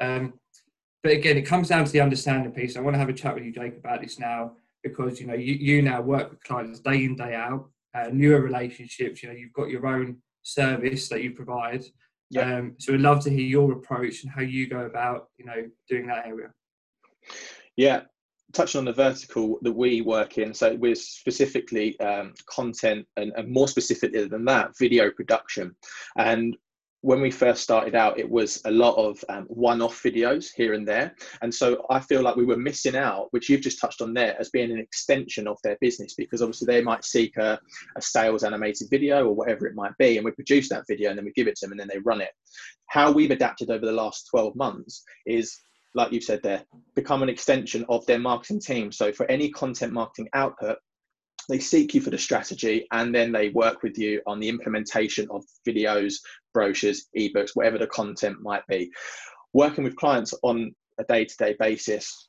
Um, 0.00 0.34
but 1.02 1.12
again, 1.12 1.36
it 1.36 1.42
comes 1.42 1.68
down 1.68 1.84
to 1.84 1.92
the 1.92 2.00
understanding 2.00 2.52
piece. 2.52 2.76
I 2.76 2.80
want 2.80 2.94
to 2.94 2.98
have 2.98 3.08
a 3.08 3.14
chat 3.14 3.34
with 3.34 3.44
you, 3.44 3.52
Jake, 3.52 3.78
about 3.78 4.02
this 4.02 4.18
now 4.18 4.52
because 4.82 5.20
you 5.20 5.26
know 5.26 5.34
you, 5.34 5.54
you 5.54 5.82
now 5.82 6.00
work 6.00 6.30
with 6.30 6.42
clients 6.42 6.80
day 6.80 7.04
in 7.04 7.16
day 7.16 7.34
out 7.34 7.68
uh, 7.94 8.08
newer 8.12 8.40
relationships. 8.40 9.22
You 9.22 9.30
know, 9.30 9.34
you've 9.34 9.52
got 9.52 9.70
your 9.70 9.86
own 9.86 10.18
service 10.42 11.08
that 11.08 11.22
you 11.22 11.32
provide. 11.32 11.84
Yeah. 12.30 12.58
Um, 12.58 12.74
so 12.78 12.92
we'd 12.92 13.00
love 13.00 13.22
to 13.24 13.30
hear 13.30 13.40
your 13.40 13.72
approach 13.72 14.22
and 14.22 14.32
how 14.32 14.42
you 14.42 14.68
go 14.68 14.80
about, 14.80 15.28
you 15.36 15.44
know, 15.44 15.68
doing 15.88 16.06
that 16.06 16.26
area. 16.26 16.52
Yeah, 17.76 18.02
touching 18.52 18.78
on 18.78 18.84
the 18.84 18.92
vertical 18.92 19.58
that 19.62 19.72
we 19.72 20.00
work 20.00 20.38
in, 20.38 20.54
so 20.54 20.74
we're 20.74 20.94
specifically 20.94 21.98
um, 22.00 22.34
content 22.46 23.06
and, 23.16 23.32
and, 23.36 23.50
more 23.50 23.68
specifically 23.68 24.26
than 24.26 24.44
that, 24.44 24.76
video 24.78 25.10
production. 25.10 25.74
And 26.16 26.56
when 27.02 27.20
we 27.20 27.30
first 27.30 27.62
started 27.62 27.94
out, 27.94 28.18
it 28.18 28.28
was 28.28 28.60
a 28.66 28.70
lot 28.70 28.94
of 28.96 29.24
um, 29.28 29.44
one-off 29.46 30.02
videos 30.02 30.48
here 30.54 30.74
and 30.74 30.86
there, 30.86 31.14
and 31.40 31.54
so 31.54 31.86
I 31.88 32.00
feel 32.00 32.22
like 32.22 32.36
we 32.36 32.44
were 32.44 32.56
missing 32.56 32.96
out, 32.96 33.28
which 33.30 33.48
you've 33.48 33.62
just 33.62 33.80
touched 33.80 34.02
on 34.02 34.12
there, 34.12 34.38
as 34.38 34.50
being 34.50 34.70
an 34.70 34.78
extension 34.78 35.48
of 35.48 35.58
their 35.64 35.78
business 35.80 36.14
because 36.14 36.42
obviously 36.42 36.66
they 36.66 36.82
might 36.82 37.04
seek 37.04 37.36
a, 37.36 37.58
a 37.96 38.02
sales 38.02 38.44
animated 38.44 38.88
video 38.90 39.26
or 39.26 39.34
whatever 39.34 39.66
it 39.66 39.74
might 39.74 39.96
be, 39.98 40.16
and 40.16 40.24
we 40.24 40.30
produce 40.32 40.68
that 40.68 40.84
video 40.88 41.08
and 41.10 41.18
then 41.18 41.24
we 41.24 41.32
give 41.32 41.48
it 41.48 41.56
to 41.56 41.66
them 41.66 41.72
and 41.72 41.80
then 41.80 41.88
they 41.92 42.00
run 42.00 42.20
it. 42.20 42.32
How 42.88 43.10
we've 43.10 43.30
adapted 43.30 43.70
over 43.70 43.86
the 43.86 43.92
last 43.92 44.28
12 44.30 44.54
months 44.56 45.02
is 45.26 45.58
like 45.94 46.12
you've 46.12 46.24
said 46.24 46.40
there, 46.42 46.64
become 46.94 47.22
an 47.22 47.28
extension 47.28 47.84
of 47.88 48.06
their 48.06 48.18
marketing 48.18 48.60
team. 48.60 48.92
So 48.92 49.12
for 49.12 49.28
any 49.30 49.50
content 49.50 49.92
marketing 49.92 50.28
output, 50.34 50.78
they 51.50 51.58
seek 51.58 51.94
you 51.94 52.00
for 52.00 52.10
the 52.10 52.18
strategy 52.18 52.86
and 52.92 53.14
then 53.14 53.32
they 53.32 53.50
work 53.50 53.82
with 53.82 53.98
you 53.98 54.22
on 54.26 54.40
the 54.40 54.48
implementation 54.48 55.28
of 55.30 55.44
videos, 55.66 56.14
brochures, 56.54 57.08
ebooks, 57.18 57.50
whatever 57.54 57.78
the 57.78 57.86
content 57.88 58.36
might 58.40 58.66
be. 58.68 58.90
Working 59.52 59.84
with 59.84 59.96
clients 59.96 60.32
on 60.42 60.74
a 60.98 61.04
day 61.04 61.24
to 61.24 61.36
day 61.36 61.56
basis, 61.58 62.28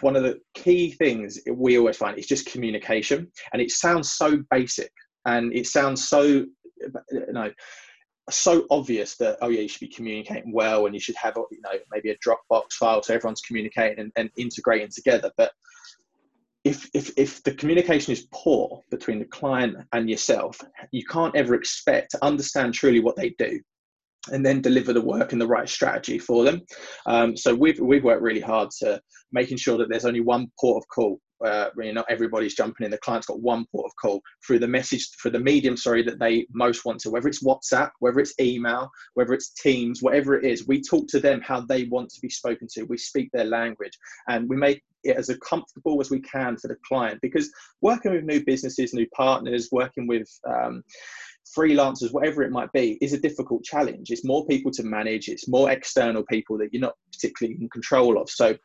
one 0.00 0.14
of 0.14 0.22
the 0.22 0.38
key 0.54 0.92
things 0.92 1.40
we 1.52 1.78
always 1.78 1.96
find 1.96 2.16
is 2.16 2.26
just 2.26 2.46
communication, 2.46 3.30
and 3.52 3.60
it 3.60 3.72
sounds 3.72 4.12
so 4.12 4.38
basic 4.50 4.92
and 5.26 5.52
it 5.54 5.66
sounds 5.66 6.06
so 6.08 6.22
you 6.22 7.32
know 7.32 7.50
so 8.30 8.66
obvious 8.70 9.16
that 9.16 9.36
oh 9.42 9.48
yeah 9.48 9.60
you 9.60 9.68
should 9.68 9.80
be 9.80 9.88
communicating 9.88 10.52
well 10.52 10.86
and 10.86 10.94
you 10.94 11.00
should 11.00 11.16
have 11.16 11.34
you 11.50 11.60
know 11.62 11.78
maybe 11.92 12.10
a 12.10 12.16
dropbox 12.18 12.72
file 12.72 13.02
so 13.02 13.14
everyone's 13.14 13.42
communicating 13.42 13.98
and, 13.98 14.12
and 14.16 14.30
integrating 14.38 14.88
together 14.94 15.30
but 15.36 15.52
if, 16.64 16.88
if 16.94 17.10
if 17.16 17.42
the 17.42 17.54
communication 17.54 18.12
is 18.12 18.26
poor 18.32 18.80
between 18.90 19.18
the 19.18 19.26
client 19.26 19.76
and 19.92 20.08
yourself 20.08 20.58
you 20.92 21.04
can't 21.04 21.36
ever 21.36 21.54
expect 21.54 22.10
to 22.10 22.24
understand 22.24 22.72
truly 22.72 23.00
what 23.00 23.16
they 23.16 23.34
do 23.38 23.60
and 24.32 24.44
then 24.44 24.60
deliver 24.60 24.92
the 24.92 25.00
work 25.00 25.32
and 25.32 25.40
the 25.40 25.46
right 25.46 25.68
strategy 25.68 26.18
for 26.18 26.44
them. 26.44 26.62
Um, 27.06 27.36
so 27.36 27.54
we've 27.54 27.78
we've 27.78 28.04
worked 28.04 28.22
really 28.22 28.40
hard 28.40 28.70
to 28.78 29.00
making 29.32 29.58
sure 29.58 29.76
that 29.78 29.88
there's 29.90 30.04
only 30.04 30.20
one 30.20 30.48
port 30.58 30.82
of 30.82 30.88
call 30.88 31.20
uh, 31.44 31.70
you 31.76 31.86
know, 31.86 31.92
not 31.92 32.06
everybody's 32.08 32.54
jumping 32.54 32.84
in. 32.84 32.90
The 32.90 32.98
client's 32.98 33.26
got 33.26 33.40
one 33.40 33.66
port 33.72 33.86
of 33.86 33.92
call 34.00 34.20
through 34.46 34.58
the 34.58 34.68
message, 34.68 35.08
for 35.18 35.30
the 35.30 35.38
medium, 35.38 35.76
sorry, 35.76 36.02
that 36.02 36.18
they 36.18 36.46
most 36.52 36.84
want 36.84 37.00
to, 37.00 37.10
whether 37.10 37.28
it's 37.28 37.42
WhatsApp, 37.42 37.90
whether 38.00 38.20
it's 38.20 38.34
email, 38.40 38.90
whether 39.14 39.32
it's 39.32 39.50
Teams, 39.50 40.02
whatever 40.02 40.36
it 40.36 40.44
is, 40.44 40.66
we 40.66 40.80
talk 40.80 41.08
to 41.08 41.20
them 41.20 41.40
how 41.40 41.60
they 41.60 41.84
want 41.84 42.10
to 42.10 42.20
be 42.20 42.30
spoken 42.30 42.68
to. 42.72 42.84
We 42.84 42.98
speak 42.98 43.30
their 43.32 43.44
language 43.44 43.96
and 44.28 44.48
we 44.48 44.56
make 44.56 44.82
it 45.04 45.16
as 45.16 45.30
comfortable 45.46 46.00
as 46.00 46.10
we 46.10 46.20
can 46.20 46.56
for 46.56 46.68
the 46.68 46.76
client 46.86 47.20
because 47.20 47.50
working 47.82 48.12
with 48.12 48.24
new 48.24 48.44
businesses, 48.44 48.94
new 48.94 49.06
partners, 49.14 49.68
working 49.70 50.06
with 50.06 50.28
um, 50.48 50.82
freelancers, 51.56 52.12
whatever 52.12 52.42
it 52.42 52.50
might 52.50 52.72
be, 52.72 52.98
is 53.00 53.12
a 53.12 53.20
difficult 53.20 53.62
challenge. 53.64 54.10
It's 54.10 54.24
more 54.24 54.46
people 54.46 54.72
to 54.72 54.82
manage, 54.82 55.28
it's 55.28 55.48
more 55.48 55.70
external 55.70 56.24
people 56.24 56.58
that 56.58 56.72
you're 56.72 56.80
not 56.80 56.94
particularly 57.12 57.58
in 57.60 57.68
control 57.68 58.20
of. 58.20 58.30
So 58.30 58.56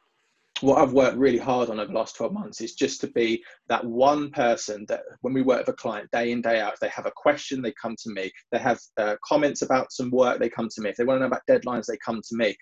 what 0.61 0.81
I've 0.81 0.93
worked 0.93 1.17
really 1.17 1.37
hard 1.37 1.69
on 1.69 1.79
over 1.79 1.91
the 1.91 1.97
last 1.97 2.15
12 2.15 2.33
months 2.33 2.61
is 2.61 2.73
just 2.73 3.01
to 3.01 3.07
be 3.07 3.43
that 3.67 3.85
one 3.85 4.31
person 4.31 4.85
that 4.87 5.01
when 5.21 5.33
we 5.33 5.41
work 5.41 5.59
with 5.59 5.69
a 5.69 5.73
client 5.73 6.09
day 6.11 6.31
in, 6.31 6.41
day 6.41 6.59
out, 6.59 6.73
if 6.73 6.79
they 6.79 6.89
have 6.89 7.05
a 7.05 7.11
question, 7.15 7.61
they 7.61 7.73
come 7.81 7.95
to 8.03 8.11
me. 8.11 8.31
They 8.51 8.59
have 8.59 8.79
uh, 8.97 9.15
comments 9.25 9.61
about 9.61 9.91
some 9.91 10.11
work, 10.11 10.39
they 10.39 10.49
come 10.49 10.69
to 10.69 10.81
me. 10.81 10.89
If 10.89 10.97
they 10.97 11.03
want 11.03 11.17
to 11.17 11.21
know 11.21 11.27
about 11.27 11.41
deadlines, 11.49 11.85
they 11.85 11.97
come 12.03 12.21
to 12.29 12.35
me. 12.35 12.55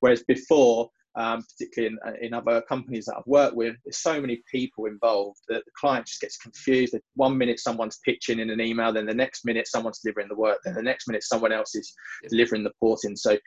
Whereas 0.00 0.22
before, 0.26 0.90
um, 1.16 1.42
particularly 1.42 1.94
in, 1.94 2.08
uh, 2.08 2.16
in 2.20 2.34
other 2.34 2.62
companies 2.62 3.04
that 3.06 3.16
I've 3.16 3.26
worked 3.26 3.56
with, 3.56 3.76
there's 3.84 3.98
so 3.98 4.20
many 4.20 4.42
people 4.50 4.86
involved 4.86 5.38
that 5.48 5.64
the 5.64 5.70
client 5.78 6.06
just 6.06 6.20
gets 6.20 6.36
confused. 6.36 6.96
One 7.14 7.38
minute 7.38 7.60
someone's 7.60 8.00
pitching 8.04 8.40
in 8.40 8.50
an 8.50 8.60
email, 8.60 8.92
then 8.92 9.06
the 9.06 9.14
next 9.14 9.44
minute 9.44 9.68
someone's 9.68 10.00
delivering 10.00 10.28
the 10.28 10.36
work, 10.36 10.58
then 10.64 10.74
the 10.74 10.82
next 10.82 11.06
minute 11.06 11.22
someone 11.22 11.52
else 11.52 11.74
is 11.74 11.94
delivering 12.28 12.64
the 12.64 12.72
porting. 12.80 13.16
So 13.16 13.38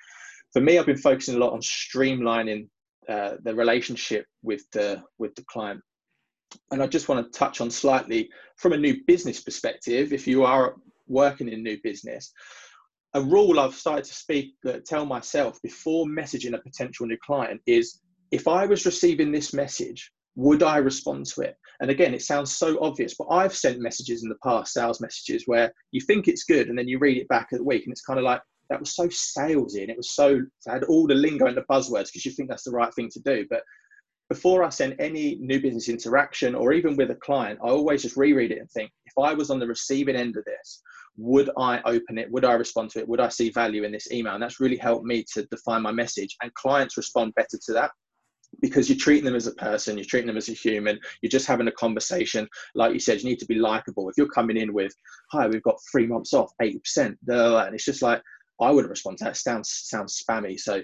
for 0.54 0.62
me, 0.62 0.78
I've 0.78 0.86
been 0.86 0.98
focusing 0.98 1.36
a 1.36 1.40
lot 1.40 1.54
on 1.54 1.60
streamlining 1.60 2.70
uh, 3.10 3.36
the 3.44 3.56
relationship 3.56 4.26
with 4.44 4.70
the 4.72 5.02
with 5.18 5.36
the 5.36 5.44
client. 5.50 5.82
And 6.72 6.82
I 6.82 6.88
just 6.88 7.10
want 7.10 7.26
to 7.26 7.40
touch 7.40 7.62
on 7.62 7.70
slightly 7.70 8.30
from 8.58 8.74
a 8.74 8.78
new 8.78 9.04
business 9.06 9.42
perspective. 9.42 10.14
If 10.14 10.28
you 10.28 10.44
are 10.44 10.76
working 11.08 11.50
in 11.50 11.64
new 11.64 11.78
business, 11.84 12.32
a 13.14 13.22
rule 13.22 13.60
I've 13.60 13.76
started 13.76 14.06
to 14.06 14.14
speak 14.14 14.56
uh, 14.68 14.80
tell 14.86 15.06
myself 15.06 15.62
before 15.62 16.06
messaging 16.06 16.54
a 16.54 16.62
potential 16.62 17.06
new 17.06 17.18
client 17.26 17.62
is 17.66 18.00
if 18.32 18.48
I 18.48 18.66
was 18.66 18.86
receiving 18.86 19.32
this 19.32 19.54
message, 19.54 20.12
would 20.36 20.64
I 20.64 20.78
respond 20.78 21.26
to 21.28 21.42
it? 21.42 21.56
And 21.80 21.90
again, 21.90 22.14
it 22.14 22.22
sounds 22.22 22.56
so 22.56 22.78
obvious, 22.82 23.16
but 23.18 23.28
I've 23.32 23.56
sent 23.56 23.80
messages 23.80 24.24
in 24.24 24.30
the 24.30 24.36
past, 24.44 24.74
sales 24.74 25.02
messages, 25.02 25.44
where 25.46 25.72
you 25.92 26.02
think 26.02 26.28
it's 26.28 26.44
good 26.44 26.70
and 26.70 26.78
then 26.78 26.88
you 26.88 27.00
read 27.00 27.18
it 27.18 27.28
back 27.28 27.50
at 27.52 27.60
the 27.60 27.64
week 27.64 27.84
and 27.86 27.92
it's 27.92 28.02
kind 28.02 28.20
of 28.20 28.26
like, 28.26 28.42
that 28.70 28.80
was 28.80 28.96
so 28.96 29.08
salesy 29.08 29.82
and 29.82 29.90
it 29.90 29.98
was 29.98 30.12
so 30.12 30.42
had 30.68 30.84
all 30.86 31.08
the 31.08 31.16
lingo 31.16 31.46
and 31.46 31.58
the 31.58 31.66
buzzwords 31.70 32.08
because 32.08 32.26
you 32.26 32.32
think 32.32 32.50
that's 32.50 32.64
the 32.64 32.72
right 32.72 32.94
thing 32.94 33.10
to 33.12 33.20
do. 33.22 33.46
But 33.50 33.64
before 34.30 34.64
I 34.64 34.70
send 34.70 34.96
any 35.00 35.38
new 35.40 35.62
business 35.62 35.88
interaction 35.88 36.54
or 36.54 36.74
even 36.74 36.98
with 36.98 37.12
a 37.12 37.16
client, 37.16 37.60
I 37.64 37.70
always 37.70 38.02
just 38.02 38.18
reread 38.18 38.52
it 38.52 38.60
and 38.60 38.70
think, 38.72 38.92
if 39.06 39.14
I 39.18 39.34
was 39.34 39.50
on 39.50 39.60
the 39.60 39.68
receiving 39.68 40.18
end 40.18 40.36
of 40.36 40.44
this, 40.44 40.82
would 41.16 41.50
I 41.58 41.82
open 41.86 42.18
it? 42.18 42.30
Would 42.32 42.46
I 42.46 42.54
respond 42.54 42.92
to 42.92 43.00
it? 43.00 43.08
Would 43.08 43.22
I 43.22 43.30
see 43.30 43.50
value 43.50 43.84
in 43.84 43.92
this 43.92 44.12
email? 44.12 44.34
And 44.34 44.44
that's 44.44 44.60
really 44.60 44.78
helped 44.78 45.06
me 45.06 45.24
to 45.34 45.46
define 45.46 45.82
my 45.82 45.92
message. 45.92 46.36
And 46.42 46.54
clients 46.56 46.98
respond 46.98 47.34
better 47.36 47.58
to 47.66 47.74
that 47.74 47.92
because 48.62 48.90
you're 48.90 48.98
treating 48.98 49.26
them 49.26 49.36
as 49.36 49.48
a 49.48 49.56
person, 49.56 49.98
you're 49.98 50.06
treating 50.06 50.28
them 50.28 50.38
as 50.38 50.50
a 50.50 50.54
human, 50.54 51.00
you're 51.22 51.30
just 51.30 51.48
having 51.48 51.68
a 51.68 51.72
conversation. 51.72 52.48
Like 52.76 52.94
you 52.94 53.00
said, 53.00 53.22
you 53.22 53.30
need 53.30 53.40
to 53.40 53.46
be 53.46 53.56
likable. 53.56 54.10
If 54.10 54.16
you're 54.18 54.28
coming 54.30 54.58
in 54.58 54.74
with, 54.74 54.94
hi, 55.32 55.48
we've 55.48 55.64
got 55.64 55.80
three 55.92 56.06
months 56.06 56.34
off, 56.34 56.52
80%, 56.62 57.16
and 57.28 57.76
it's 57.76 57.86
just 57.86 58.02
like, 58.02 58.22
I 58.60 58.72
wouldn't 58.72 58.90
respond 58.90 59.18
to 59.20 59.26
that. 59.26 59.38
Sounds 59.38 59.70
sounds 59.86 60.24
spammy. 60.24 60.60
So 60.60 60.82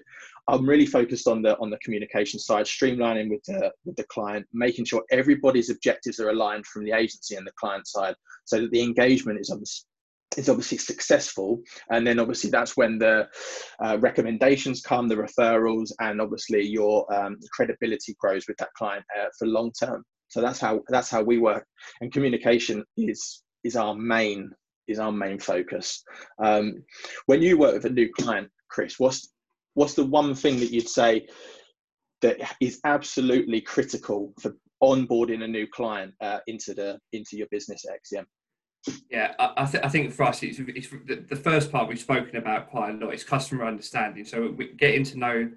I'm 0.48 0.68
really 0.68 0.86
focused 0.86 1.28
on 1.28 1.42
the 1.42 1.58
on 1.60 1.70
the 1.70 1.78
communication 1.80 2.40
side, 2.40 2.66
streamlining 2.66 3.30
with 3.30 3.44
the 3.46 3.72
with 3.86 3.96
the 3.96 4.06
client, 4.06 4.46
making 4.54 4.86
sure 4.86 5.04
everybody's 5.12 5.70
objectives 5.70 6.20
are 6.20 6.30
aligned 6.30 6.66
from 6.66 6.84
the 6.84 6.92
agency 6.92 7.36
and 7.36 7.48
the 7.48 7.54
client 7.60 7.88
side, 7.88 8.16
so 8.46 8.62
that 8.62 8.72
the 8.72 8.82
engagement 8.82 9.40
is 9.40 9.50
obviously 9.50 9.86
is 10.38 10.50
obviously 10.50 10.78
successful 10.78 11.62
and 11.92 12.06
then 12.06 12.20
obviously 12.20 12.50
that's 12.50 12.76
when 12.76 12.98
the 12.98 13.28
uh, 13.84 13.98
recommendations 14.00 14.82
come 14.82 15.08
the 15.08 15.16
referrals 15.16 15.92
and 16.00 16.20
obviously 16.20 16.66
your 16.66 17.12
um, 17.14 17.38
credibility 17.52 18.16
grows 18.20 18.48
with 18.48 18.58
that 18.58 18.74
client 18.76 19.06
uh, 19.20 19.28
for 19.38 19.48
long 19.48 19.72
term 19.80 20.04
so 20.30 20.42
that's 20.42 20.60
how 20.60 20.82
that's 20.88 21.10
how 21.10 21.22
we 21.22 21.38
work 21.38 21.66
and 22.02 22.12
communication 22.12 22.84
is 22.98 23.44
is 23.64 23.76
our 23.76 23.96
main 23.96 24.50
is 24.88 25.00
our 25.00 25.12
main 25.12 25.40
focus. 25.40 26.04
Um, 26.44 26.84
when 27.26 27.42
you 27.42 27.58
work 27.58 27.74
with 27.74 27.86
a 27.86 27.90
new 27.90 28.12
client, 28.14 28.50
Chris, 28.70 29.00
what's 29.00 29.34
what's 29.76 29.94
the 29.94 30.06
one 30.06 30.36
thing 30.36 30.60
that 30.60 30.72
you'd 30.72 30.90
say 30.90 31.28
that 32.22 32.38
is 32.62 32.80
absolutely 32.86 33.62
critical 33.62 34.34
for 34.40 34.56
onboarding 34.82 35.44
a 35.44 35.48
new 35.48 35.68
client 35.68 36.14
uh, 36.22 36.40
into 36.48 36.74
the 36.74 37.00
into 37.12 37.38
your 37.38 37.48
business 37.52 37.86
XCM? 37.90 38.26
Yeah, 39.10 39.34
I, 39.40 39.66
th- 39.66 39.82
I 39.82 39.88
think 39.88 40.12
for 40.12 40.24
us, 40.24 40.44
it's, 40.44 40.60
it's 40.60 40.90
the, 40.90 41.36
first 41.38 41.72
part 41.72 41.88
we've 41.88 41.98
spoken 41.98 42.36
about 42.36 42.70
quite 42.70 42.90
a 42.90 42.98
lot 42.98 43.14
is 43.14 43.24
customer 43.24 43.66
understanding. 43.66 44.26
So 44.26 44.58
getting 44.78 45.06
to 45.06 45.18
know 45.18 45.50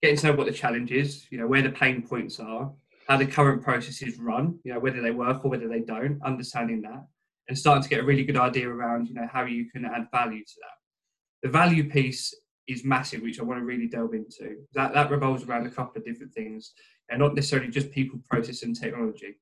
getting 0.00 0.16
to 0.16 0.26
know 0.28 0.32
what 0.32 0.46
the 0.46 0.52
challenge 0.52 0.90
is, 0.90 1.26
you 1.30 1.36
know, 1.36 1.46
where 1.46 1.60
the 1.60 1.70
pain 1.70 2.00
points 2.00 2.40
are, 2.40 2.72
how 3.06 3.18
the 3.18 3.26
current 3.26 3.62
processes 3.62 4.18
run, 4.18 4.58
you 4.64 4.72
know, 4.72 4.80
whether 4.80 5.02
they 5.02 5.10
work 5.10 5.44
or 5.44 5.50
whether 5.50 5.68
they 5.68 5.80
don't, 5.80 6.18
understanding 6.24 6.80
that 6.80 7.04
and 7.50 7.58
starting 7.58 7.82
to 7.82 7.88
get 7.88 7.98
a 7.98 8.04
really 8.04 8.22
good 8.22 8.36
idea 8.36 8.68
around 8.68 9.08
you 9.08 9.14
know 9.14 9.28
how 9.30 9.42
you 9.42 9.68
can 9.68 9.84
add 9.84 10.06
value 10.12 10.44
to 10.44 10.54
that. 10.60 11.46
The 11.46 11.52
value 11.52 11.90
piece 11.90 12.32
is 12.68 12.84
massive, 12.84 13.22
which 13.22 13.40
I 13.40 13.42
want 13.42 13.58
to 13.58 13.64
really 13.64 13.88
delve 13.88 14.14
into. 14.14 14.58
That 14.72 14.94
that 14.94 15.10
revolves 15.10 15.42
around 15.42 15.66
a 15.66 15.70
couple 15.70 15.98
of 15.98 16.04
different 16.04 16.32
things, 16.32 16.72
and 17.10 17.18
not 17.18 17.34
necessarily 17.34 17.68
just 17.68 17.90
people, 17.90 18.20
process, 18.30 18.62
and 18.62 18.80
technology. 18.80 19.40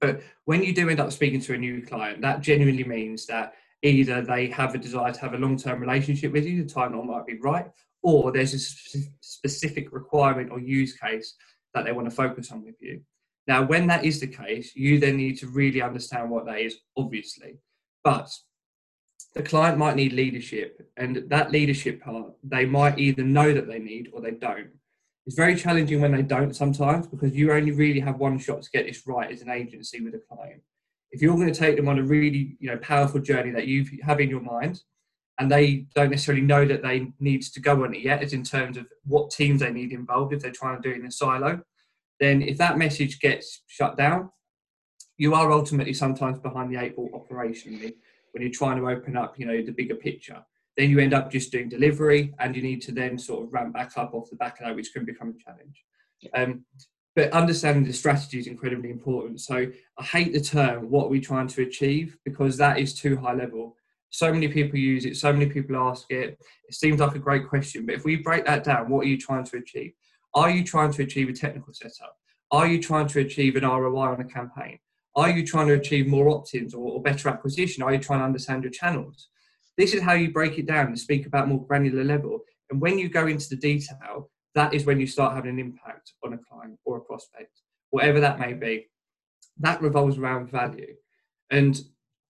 But 0.00 0.22
when 0.46 0.62
you 0.62 0.74
do 0.74 0.88
end 0.88 0.98
up 0.98 1.12
speaking 1.12 1.42
to 1.42 1.52
a 1.52 1.58
new 1.58 1.82
client, 1.82 2.22
that 2.22 2.40
genuinely 2.40 2.84
means 2.84 3.26
that 3.26 3.52
either 3.82 4.22
they 4.22 4.48
have 4.48 4.74
a 4.74 4.78
desire 4.78 5.12
to 5.12 5.20
have 5.20 5.34
a 5.34 5.38
long-term 5.38 5.78
relationship 5.78 6.32
with 6.32 6.46
you, 6.46 6.64
the 6.64 6.72
timeline 6.72 7.04
might 7.04 7.26
be 7.26 7.38
right, 7.38 7.66
or 8.02 8.32
there's 8.32 8.54
a 8.54 9.02
specific 9.20 9.92
requirement 9.92 10.50
or 10.50 10.58
use 10.58 10.94
case 10.94 11.34
that 11.74 11.84
they 11.84 11.92
want 11.92 12.08
to 12.08 12.14
focus 12.14 12.50
on 12.50 12.64
with 12.64 12.76
you. 12.80 13.02
Now, 13.46 13.64
when 13.64 13.86
that 13.88 14.04
is 14.04 14.20
the 14.20 14.26
case, 14.26 14.74
you 14.76 15.00
then 15.00 15.16
need 15.16 15.38
to 15.38 15.48
really 15.48 15.82
understand 15.82 16.30
what 16.30 16.46
that 16.46 16.60
is, 16.60 16.76
obviously. 16.96 17.58
But 18.04 18.30
the 19.34 19.42
client 19.42 19.78
might 19.78 19.96
need 19.96 20.12
leadership, 20.12 20.88
and 20.96 21.24
that 21.28 21.50
leadership 21.50 22.02
part, 22.02 22.32
they 22.42 22.64
might 22.64 22.98
either 22.98 23.22
know 23.22 23.52
that 23.52 23.66
they 23.66 23.78
need 23.78 24.10
or 24.12 24.20
they 24.20 24.32
don't. 24.32 24.70
It's 25.26 25.36
very 25.36 25.54
challenging 25.54 26.00
when 26.00 26.12
they 26.12 26.22
don't 26.22 26.56
sometimes 26.56 27.06
because 27.06 27.34
you 27.34 27.52
only 27.52 27.72
really 27.72 28.00
have 28.00 28.18
one 28.18 28.38
shot 28.38 28.62
to 28.62 28.70
get 28.70 28.86
this 28.86 29.06
right 29.06 29.30
as 29.30 29.42
an 29.42 29.50
agency 29.50 30.00
with 30.00 30.14
a 30.14 30.18
client. 30.18 30.62
If 31.12 31.22
you're 31.22 31.36
going 31.36 31.52
to 31.52 31.58
take 31.58 31.76
them 31.76 31.88
on 31.88 31.98
a 31.98 32.02
really 32.02 32.56
you 32.58 32.70
know 32.70 32.78
powerful 32.78 33.20
journey 33.20 33.50
that 33.50 33.66
you 33.66 33.86
have 34.02 34.20
in 34.20 34.30
your 34.30 34.40
mind, 34.40 34.80
and 35.38 35.50
they 35.50 35.86
don't 35.94 36.10
necessarily 36.10 36.42
know 36.42 36.66
that 36.66 36.82
they 36.82 37.12
need 37.18 37.42
to 37.42 37.60
go 37.60 37.84
on 37.84 37.94
it 37.94 38.02
yet, 38.02 38.22
as 38.22 38.32
in 38.32 38.42
terms 38.42 38.76
of 38.76 38.86
what 39.04 39.30
teams 39.30 39.60
they 39.60 39.72
need 39.72 39.92
involved 39.92 40.32
if 40.32 40.42
they're 40.42 40.50
trying 40.50 40.80
to 40.80 40.88
do 40.88 40.94
it 40.94 41.00
in 41.00 41.06
a 41.06 41.10
silo, 41.10 41.62
then 42.20 42.42
if 42.42 42.58
that 42.58 42.78
message 42.78 43.18
gets 43.18 43.62
shut 43.66 43.96
down, 43.96 44.30
you 45.16 45.34
are 45.34 45.50
ultimately 45.50 45.94
sometimes 45.94 46.38
behind 46.38 46.72
the 46.72 46.80
eight 46.80 46.96
ball 46.96 47.10
operationally 47.12 47.94
when 48.32 48.42
you're 48.42 48.52
trying 48.52 48.76
to 48.78 48.88
open 48.88 49.16
up, 49.16 49.38
you 49.38 49.46
know, 49.46 49.62
the 49.62 49.72
bigger 49.72 49.94
picture. 49.94 50.44
Then 50.76 50.90
you 50.90 50.98
end 50.98 51.14
up 51.14 51.30
just 51.30 51.50
doing 51.50 51.68
delivery, 51.68 52.32
and 52.38 52.54
you 52.54 52.62
need 52.62 52.80
to 52.82 52.92
then 52.92 53.18
sort 53.18 53.44
of 53.44 53.52
ramp 53.52 53.74
back 53.74 53.92
up 53.96 54.14
off 54.14 54.30
the 54.30 54.36
back 54.36 54.60
of 54.60 54.66
that, 54.66 54.76
which 54.76 54.92
can 54.92 55.04
become 55.04 55.34
a 55.36 55.42
challenge. 55.42 55.84
Um, 56.34 56.64
but 57.16 57.32
understanding 57.32 57.84
the 57.84 57.92
strategy 57.92 58.38
is 58.38 58.46
incredibly 58.46 58.90
important. 58.90 59.40
So 59.40 59.66
I 59.98 60.04
hate 60.04 60.32
the 60.32 60.40
term 60.40 60.88
"what 60.90 61.06
are 61.06 61.08
we 61.08 61.20
trying 61.20 61.48
to 61.48 61.62
achieve" 61.62 62.16
because 62.24 62.56
that 62.58 62.78
is 62.78 62.94
too 62.94 63.16
high 63.16 63.34
level. 63.34 63.76
So 64.10 64.32
many 64.32 64.48
people 64.48 64.78
use 64.78 65.04
it. 65.04 65.16
So 65.16 65.32
many 65.32 65.46
people 65.46 65.76
ask 65.76 66.10
it. 66.10 66.38
It 66.68 66.74
seems 66.74 67.00
like 67.00 67.14
a 67.14 67.18
great 67.18 67.48
question, 67.48 67.84
but 67.84 67.94
if 67.96 68.04
we 68.04 68.16
break 68.16 68.44
that 68.46 68.64
down, 68.64 68.88
what 68.88 69.04
are 69.04 69.08
you 69.08 69.18
trying 69.18 69.44
to 69.44 69.56
achieve? 69.56 69.92
Are 70.34 70.50
you 70.50 70.64
trying 70.64 70.92
to 70.92 71.02
achieve 71.02 71.28
a 71.28 71.32
technical 71.32 71.72
setup? 71.74 72.16
Are 72.52 72.66
you 72.66 72.80
trying 72.80 73.08
to 73.08 73.20
achieve 73.20 73.56
an 73.56 73.64
ROI 73.64 74.12
on 74.12 74.20
a 74.20 74.24
campaign? 74.24 74.78
Are 75.16 75.30
you 75.30 75.44
trying 75.44 75.68
to 75.68 75.74
achieve 75.74 76.06
more 76.06 76.28
opt 76.28 76.54
ins 76.54 76.74
or, 76.74 76.92
or, 76.92 77.02
better 77.02 77.28
acquisition? 77.28 77.82
Are 77.82 77.92
you 77.92 77.98
trying 77.98 78.20
to 78.20 78.24
understand 78.24 78.62
your 78.62 78.70
channels? 78.70 79.28
This 79.76 79.92
is 79.92 80.02
how 80.02 80.12
you 80.12 80.32
break 80.32 80.58
it 80.58 80.66
down 80.66 80.86
and 80.86 80.98
speak 80.98 81.26
about 81.26 81.48
more 81.48 81.64
granular 81.66 82.04
level. 82.04 82.40
And 82.70 82.80
when 82.80 82.98
you 82.98 83.08
go 83.08 83.26
into 83.26 83.48
the 83.48 83.56
detail, 83.56 84.30
that 84.54 84.74
is 84.74 84.84
when 84.84 85.00
you 85.00 85.06
start 85.06 85.34
having 85.34 85.50
an 85.50 85.58
impact 85.58 86.12
on 86.24 86.32
a 86.32 86.38
client 86.38 86.78
or 86.84 86.98
a 86.98 87.00
prospect, 87.00 87.60
whatever 87.90 88.20
that 88.20 88.38
may 88.38 88.52
be. 88.52 88.86
That 89.58 89.82
revolves 89.82 90.18
around 90.18 90.50
value. 90.50 90.94
And 91.50 91.80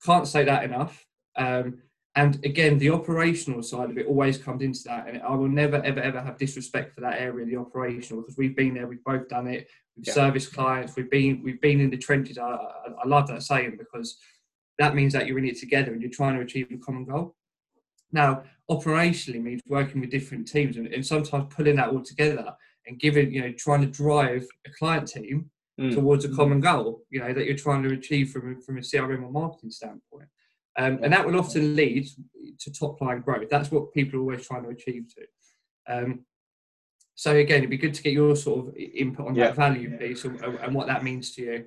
can't 0.04 0.26
say 0.26 0.45
that 0.45 0.64
enough. 0.64 1.04
Um, 1.37 1.83
and 2.17 2.45
again, 2.45 2.79
the 2.79 2.90
operational 2.90 3.62
side 3.62 3.90
of 3.90 3.97
it 3.97 4.07
always 4.07 4.37
comes 4.37 4.62
into 4.62 4.83
that. 4.85 5.07
And 5.07 5.23
I 5.23 5.33
will 5.35 5.49
never, 5.49 5.76
ever, 5.85 6.00
ever 6.00 6.21
have 6.21 6.38
disrespect 6.38 6.95
for 6.95 7.02
that 7.02 7.21
area, 7.21 7.47
the 7.47 7.57
operational, 7.57 8.23
because 8.23 8.37
we've 8.37 8.57
been 8.57 8.75
there, 8.75 8.88
we've 8.88 9.05
both 9.05 9.29
done 9.29 9.47
it. 9.47 9.69
We've 9.97 10.09
yeah. 10.09 10.14
serviced 10.14 10.52
clients, 10.52 10.97
we've 10.97 11.11
been, 11.11 11.40
we've 11.45 11.61
been 11.61 11.81
in 11.81 11.90
the 11.90 11.97
trenches. 11.97 12.37
I, 12.37 12.49
I, 12.49 12.88
I 13.05 13.07
love 13.07 13.29
that 13.29 13.45
saying 13.45 13.76
because 13.79 14.19
that 14.79 14.95
means 14.95 15.12
that 15.12 15.26
you're 15.26 15.38
in 15.38 15.47
it 15.47 15.59
together 15.59 15.93
and 15.93 16.00
you're 16.00 16.11
trying 16.11 16.35
to 16.35 16.40
achieve 16.40 16.69
a 16.73 16.79
common 16.79 17.05
goal. 17.05 17.37
Now, 18.12 18.43
operationally 18.69 19.40
means 19.40 19.61
working 19.69 20.00
with 20.00 20.11
different 20.11 20.49
teams 20.49 20.76
and, 20.79 20.88
and 20.88 21.07
sometimes 21.07 21.52
pulling 21.55 21.76
that 21.76 21.90
all 21.90 22.02
together 22.02 22.55
and 22.87 22.99
giving, 22.99 23.33
you 23.33 23.43
know, 23.43 23.52
trying 23.52 23.83
to 23.83 23.87
drive 23.87 24.47
a 24.67 24.71
client 24.71 25.07
team 25.07 25.50
mm. 25.81 25.95
towards 25.95 26.25
a 26.25 26.35
common 26.35 26.61
goal, 26.61 27.02
you 27.11 27.21
know, 27.21 27.33
that 27.33 27.45
you're 27.45 27.57
trying 27.57 27.85
to 27.85 27.93
achieve 27.93 28.31
from, 28.31 28.61
from 28.62 28.79
a 28.79 28.81
CRM 28.81 29.23
or 29.23 29.31
marketing 29.31 29.71
standpoint. 29.71 30.29
Um, 30.79 31.00
and 31.03 31.12
that 31.12 31.27
will 31.27 31.39
often 31.39 31.75
lead 31.75 32.09
to 32.61 32.73
top 32.73 33.00
line 33.00 33.21
growth. 33.21 33.49
That's 33.50 33.71
what 33.71 33.93
people 33.93 34.19
are 34.19 34.23
always 34.23 34.47
trying 34.47 34.65
to 34.65 34.71
achieve 34.71 35.07
to. 35.15 35.95
Um, 35.95 36.25
so 37.15 37.37
again, 37.37 37.59
it'd 37.59 37.71
be 37.71 37.77
good 37.77 37.95
to 37.95 38.03
get 38.03 38.12
your 38.12 38.35
sort 38.37 38.69
of 38.69 38.77
input 38.77 39.27
on 39.27 39.35
yeah. 39.35 39.49
that 39.49 39.57
value 39.57 39.97
piece 39.99 40.25
and, 40.25 40.41
and, 40.41 40.75
what 40.75 40.87
that 40.87 41.05
means 41.05 41.33
to 41.33 41.43
you. 41.43 41.65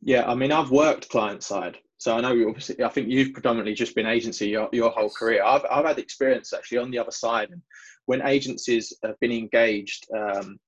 Yeah, 0.00 0.26
I 0.30 0.34
mean, 0.34 0.52
I've 0.52 0.70
worked 0.70 1.10
client 1.10 1.42
side, 1.42 1.76
so 1.98 2.16
I 2.16 2.20
know 2.20 2.32
you 2.32 2.48
obviously. 2.48 2.82
I 2.82 2.88
think 2.88 3.08
you've 3.08 3.32
predominantly 3.32 3.74
just 3.74 3.94
been 3.94 4.06
agency 4.06 4.48
your, 4.48 4.68
your 4.72 4.90
whole 4.90 5.10
career. 5.10 5.42
I've 5.44 5.64
I've 5.70 5.84
had 5.84 5.98
experience 5.98 6.52
actually 6.52 6.78
on 6.78 6.90
the 6.90 6.98
other 6.98 7.10
side, 7.10 7.50
and 7.50 7.60
when 8.06 8.22
agencies 8.22 8.92
have 9.02 9.18
been 9.20 9.32
engaged, 9.32 10.06
um, 10.16 10.58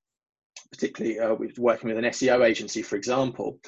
particularly 0.71 1.19
uh, 1.19 1.35
with 1.35 1.59
working 1.59 1.89
with 1.89 1.99
an 1.99 2.11
SEO 2.11 2.47
agency, 2.47 2.83
for 2.83 2.97
example, 2.97 3.59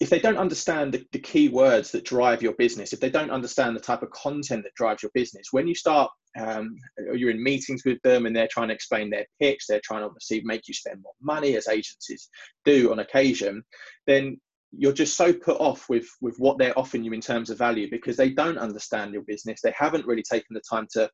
if 0.00 0.10
they 0.10 0.20
don't 0.20 0.38
understand 0.38 0.92
the, 0.92 1.04
the 1.12 1.18
key 1.18 1.48
words 1.48 1.90
that 1.90 2.04
drive 2.04 2.42
your 2.42 2.52
business, 2.54 2.92
if 2.92 3.00
they 3.00 3.10
don't 3.10 3.30
understand 3.30 3.74
the 3.74 3.80
type 3.80 4.02
of 4.02 4.10
content 4.10 4.62
that 4.62 4.74
drives 4.74 5.02
your 5.02 5.10
business, 5.12 5.48
when 5.50 5.66
you 5.66 5.74
start, 5.74 6.10
um, 6.38 6.76
you're 7.14 7.30
in 7.30 7.42
meetings 7.42 7.82
with 7.84 8.00
them 8.02 8.26
and 8.26 8.34
they're 8.34 8.48
trying 8.48 8.68
to 8.68 8.74
explain 8.74 9.10
their 9.10 9.26
pitch, 9.40 9.64
they're 9.68 9.80
trying 9.82 10.02
to 10.02 10.06
obviously 10.06 10.40
make 10.44 10.68
you 10.68 10.74
spend 10.74 11.02
more 11.02 11.12
money, 11.20 11.56
as 11.56 11.68
agencies 11.68 12.28
do 12.64 12.92
on 12.92 13.00
occasion, 13.00 13.62
then 14.06 14.38
you're 14.70 14.92
just 14.92 15.16
so 15.16 15.32
put 15.32 15.58
off 15.60 15.88
with 15.88 16.06
with 16.20 16.36
what 16.38 16.58
they're 16.58 16.78
offering 16.78 17.02
you 17.02 17.12
in 17.12 17.22
terms 17.22 17.48
of 17.48 17.56
value 17.56 17.88
because 17.90 18.16
they 18.16 18.30
don't 18.30 18.58
understand 18.58 19.12
your 19.12 19.22
business. 19.22 19.60
They 19.62 19.72
haven't 19.76 20.06
really 20.06 20.22
taken 20.22 20.54
the 20.54 20.62
time 20.68 20.86
to 20.92 21.10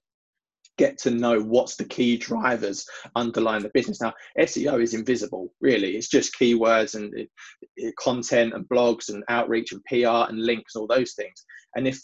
get 0.77 0.99
to 0.99 1.11
know 1.11 1.41
what's 1.41 1.77
the 1.77 1.85
key 1.85 2.17
drivers 2.17 2.87
underlying 3.15 3.63
the 3.63 3.71
business. 3.75 4.01
Now, 4.01 4.13
SEO 4.39 4.83
is 4.83 4.95
invisible, 4.95 5.53
really. 5.61 5.97
It's 5.97 6.09
just 6.09 6.37
keywords 6.39 6.95
and 6.95 7.17
it, 7.17 7.31
it, 7.77 7.95
content 7.97 8.55
and 8.55 8.69
blogs 8.69 9.09
and 9.09 9.23
outreach 9.29 9.73
and 9.73 9.85
PR 9.85 10.31
and 10.31 10.45
links 10.45 10.75
and 10.75 10.83
all 10.83 10.89
those 10.89 11.15
things. 11.15 11.45
And 11.77 11.87
if 11.87 12.01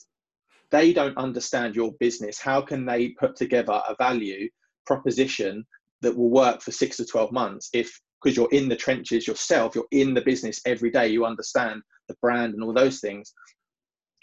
they 0.71 0.93
don't 0.93 1.19
understand 1.19 1.75
your 1.75 1.93
business, 1.99 2.39
how 2.39 2.61
can 2.61 2.87
they 2.87 3.09
put 3.11 3.37
together 3.37 3.81
a 3.89 3.97
value 3.99 4.49
proposition 4.87 5.65
that 6.03 6.17
will 6.17 6.31
work 6.31 6.63
for 6.63 6.73
six 6.73 6.97
to 6.97 7.05
12 7.05 7.33
months 7.33 7.69
if 7.73 8.01
because 8.23 8.37
you're 8.37 8.51
in 8.53 8.69
the 8.69 8.77
trenches 8.77 9.27
yourself, 9.27 9.75
you're 9.75 9.87
in 9.93 10.13
the 10.13 10.21
business 10.21 10.61
every 10.67 10.91
day, 10.91 11.09
you 11.09 11.25
understand 11.25 11.81
the 12.07 12.15
brand 12.21 12.53
and 12.53 12.63
all 12.63 12.75
those 12.75 13.01
things 13.01 13.33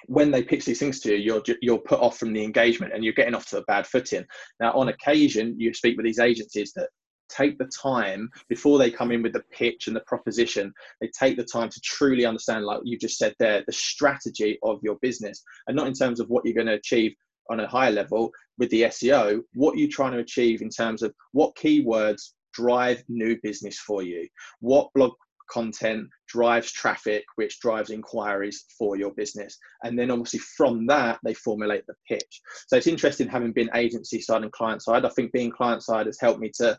when 0.06 0.32
they 0.32 0.44
pitch 0.44 0.66
these 0.66 0.80
things 0.80 1.00
to 1.01 1.16
you, 1.16 1.42
you're 1.46 1.58
you're 1.62 1.80
put 1.80 2.00
off 2.00 2.18
from 2.18 2.34
the 2.34 2.44
engagement 2.44 2.94
and 2.94 3.04
you're 3.04 3.13
getting 3.13 3.36
off 3.36 3.48
to 3.50 3.58
a 3.58 3.63
bad 3.63 3.88
footing. 3.88 4.25
Now, 4.60 4.74
on 4.74 4.89
occasion, 4.89 5.56
you 5.58 5.74
speak 5.74 5.98
with 5.98 6.06
these 6.06 6.20
agencies 6.20 6.72
that 6.75 6.89
take 7.30 7.58
the 7.58 7.70
time 7.82 8.30
before 8.48 8.77
they 8.77 8.89
come 8.89 9.12
in 9.12 9.22
with 9.22 9.34
the 9.34 9.44
pitch 9.51 9.88
and 9.88 9.96
the 9.96 10.01
proposition. 10.01 10.74
They 11.01 11.10
take 11.20 11.36
the 11.36 11.44
time 11.44 11.70
to 11.70 11.82
truly 11.82 12.25
understand, 12.25 12.66
like 12.66 12.82
you 12.84 12.98
just 12.98 13.18
said 13.18 13.36
there, 13.39 13.63
the 13.66 13.74
strategy 13.74 14.58
of 14.63 14.80
your 14.82 14.98
business, 15.01 15.44
and 15.68 15.75
not 15.75 15.88
in 15.88 15.94
terms 15.94 16.20
of 16.20 16.30
what 16.30 16.46
you're 16.46 16.54
going 16.54 16.68
to 16.68 16.74
achieve 16.74 17.13
on 17.50 17.60
a 17.60 17.67
higher 17.67 17.91
level 17.91 18.32
with 18.58 18.69
the 18.69 18.84
SEO. 18.84 19.41
What 19.54 19.78
you're 19.78 19.89
trying 19.89 20.13
to 20.13 20.19
achieve 20.19 20.62
in 20.62 20.69
terms 20.69 21.02
of 21.02 21.13
what 21.32 21.56
keywords 21.56 22.32
drive 22.54 23.04
new 23.08 23.38
business 23.43 23.78
for 23.80 24.04
you, 24.04 24.28
what 24.60 24.89
blog 24.93 25.13
content 25.49 26.07
drives 26.27 26.71
traffic, 26.71 27.23
which 27.36 27.60
drives 27.60 27.89
inquiries 27.89 28.65
for 28.77 28.97
your 28.97 29.12
business. 29.12 29.57
And 29.83 29.97
then 29.97 30.12
obviously 30.12 30.39
from 30.39 30.86
that, 30.88 31.19
they 31.23 31.33
formulate 31.33 31.86
the 31.88 31.95
pitch. 32.07 32.41
So 32.67 32.77
it's 32.77 32.88
interesting 32.88 33.27
having 33.27 33.51
been 33.51 33.69
agency 33.73 34.21
side 34.21 34.43
and 34.43 34.51
client 34.51 34.83
side. 34.83 35.05
I 35.05 35.10
think 35.10 35.31
being 35.31 35.51
client 35.51 35.83
side 35.83 36.05
has 36.05 36.19
helped 36.19 36.39
me 36.39 36.51
to 36.55 36.77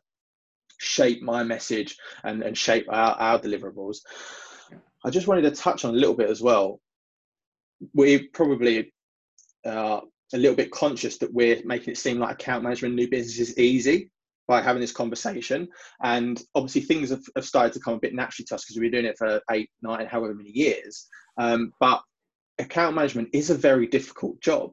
shape 0.78 1.22
my 1.22 1.42
message 1.42 1.96
and, 2.24 2.42
and 2.42 2.56
shape 2.56 2.86
our, 2.88 3.14
our 3.14 3.38
deliverables. 3.38 3.98
I 5.04 5.10
just 5.10 5.26
wanted 5.26 5.42
to 5.42 5.50
touch 5.50 5.84
on 5.84 5.94
a 5.94 5.98
little 5.98 6.16
bit 6.16 6.30
as 6.30 6.42
well. 6.42 6.80
We 7.94 8.28
probably 8.28 8.92
uh, 9.64 10.00
a 10.34 10.38
little 10.38 10.56
bit 10.56 10.70
conscious 10.70 11.18
that 11.18 11.32
we're 11.32 11.62
making 11.64 11.92
it 11.92 11.98
seem 11.98 12.18
like 12.18 12.34
account 12.34 12.62
management 12.62 12.94
new 12.94 13.08
business 13.08 13.50
is 13.50 13.58
easy 13.58 14.10
by 14.48 14.62
having 14.62 14.80
this 14.80 14.92
conversation. 14.92 15.68
And 16.02 16.42
obviously, 16.54 16.80
things 16.80 17.10
have, 17.10 17.22
have 17.36 17.44
started 17.44 17.74
to 17.74 17.80
come 17.80 17.94
a 17.94 18.00
bit 18.00 18.14
naturally 18.14 18.46
to 18.46 18.54
us 18.54 18.64
because 18.64 18.80
we've 18.80 18.90
been 18.90 19.02
doing 19.02 19.12
it 19.12 19.18
for 19.18 19.40
eight, 19.52 19.70
nine, 19.82 20.06
however 20.06 20.34
many 20.34 20.50
years. 20.50 21.06
Um, 21.36 21.72
but 21.78 22.02
account 22.58 22.96
management 22.96 23.28
is 23.32 23.50
a 23.50 23.54
very 23.54 23.86
difficult 23.86 24.40
job. 24.40 24.72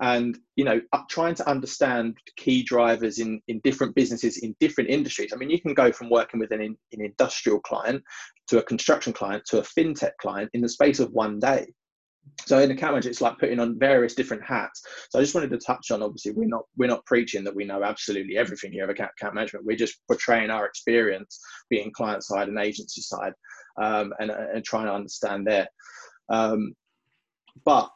And 0.00 0.36
you 0.56 0.64
know, 0.64 0.80
trying 1.08 1.36
to 1.36 1.48
understand 1.48 2.18
key 2.36 2.64
drivers 2.64 3.20
in 3.20 3.40
in 3.46 3.60
different 3.62 3.94
businesses 3.94 4.38
in 4.38 4.54
different 4.58 4.90
industries. 4.90 5.32
I 5.32 5.36
mean, 5.36 5.50
you 5.50 5.60
can 5.60 5.72
go 5.72 5.92
from 5.92 6.10
working 6.10 6.40
with 6.40 6.50
an, 6.50 6.60
an 6.60 6.76
industrial 6.92 7.60
client 7.60 8.02
to 8.48 8.58
a 8.58 8.62
construction 8.62 9.12
client 9.12 9.44
to 9.46 9.58
a 9.58 9.62
fintech 9.62 10.12
client 10.20 10.50
in 10.52 10.60
the 10.60 10.68
space 10.68 10.98
of 10.98 11.12
one 11.12 11.38
day 11.38 11.66
so 12.46 12.58
in 12.58 12.70
account 12.70 13.06
it's 13.06 13.20
like 13.20 13.38
putting 13.38 13.60
on 13.60 13.78
various 13.78 14.14
different 14.14 14.42
hats. 14.42 14.82
So 15.10 15.18
i 15.18 15.22
just 15.22 15.34
wanted 15.34 15.50
to 15.50 15.58
touch 15.58 15.90
on 15.90 16.02
obviously 16.02 16.32
we're 16.32 16.48
not 16.48 16.64
we're 16.76 16.88
not 16.88 17.06
preaching 17.06 17.44
that 17.44 17.54
we 17.54 17.64
know 17.64 17.82
absolutely 17.82 18.36
everything 18.36 18.72
here 18.72 18.84
of 18.84 18.90
account, 18.90 19.12
account 19.18 19.34
management. 19.34 19.64
We're 19.64 19.76
just 19.76 19.98
portraying 20.06 20.50
our 20.50 20.66
experience 20.66 21.40
being 21.70 21.92
client 21.92 22.22
side 22.22 22.48
and 22.48 22.58
agency 22.58 23.00
side 23.00 23.32
um, 23.80 24.12
and, 24.18 24.30
and 24.30 24.64
trying 24.64 24.86
to 24.86 24.94
understand 24.94 25.46
there. 25.46 25.68
Um, 26.28 26.74
but 27.64 27.90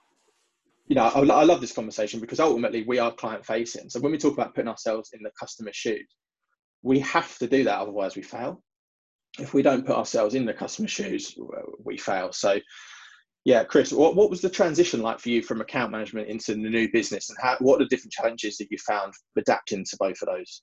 you 0.87 0.95
know 0.95 1.05
I, 1.05 1.21
I 1.21 1.45
love 1.45 1.61
this 1.61 1.73
conversation 1.73 2.21
because 2.21 2.41
ultimately 2.41 2.85
we 2.87 2.99
are 2.99 3.12
client 3.12 3.45
facing. 3.45 3.91
So 3.91 4.01
when 4.01 4.12
we 4.12 4.19
talk 4.19 4.35
about 4.35 4.55
putting 4.55 4.69
ourselves 4.69 5.11
in 5.12 5.23
the 5.23 5.31
customer's 5.38 5.77
shoes 5.77 6.09
we 6.83 7.01
have 7.01 7.37
to 7.38 7.47
do 7.47 7.64
that 7.64 7.79
otherwise 7.79 8.17
we 8.17 8.23
fail. 8.23 8.62
If 9.38 9.55
we 9.55 9.62
don't 9.62 9.87
put 9.87 9.97
ourselves 9.97 10.35
in 10.35 10.47
the 10.47 10.55
customer's 10.55 10.91
shoes 10.91 11.37
we 11.85 11.99
fail. 11.99 12.33
So 12.33 12.59
yeah, 13.48 13.64
Chris, 13.64 13.94
what, 13.94 14.14
what 14.14 14.28
was 14.28 14.42
the 14.42 14.50
transition 14.50 15.00
like 15.00 15.18
for 15.18 15.30
you 15.30 15.40
from 15.40 15.62
account 15.62 15.90
management 15.90 16.28
into 16.28 16.52
the 16.52 16.58
new 16.58 16.87
business, 16.92 17.30
and 17.30 17.38
how, 17.40 17.56
what 17.61 17.76
are 17.76 17.84
the 17.84 17.88
different 17.88 18.12
challenges 18.12 18.58
that 18.58 18.70
you 18.70 18.76
found 18.76 19.14
adapting 19.38 19.87
to 19.87 19.96
both 19.98 20.20
of 20.20 20.28
those? 20.28 20.61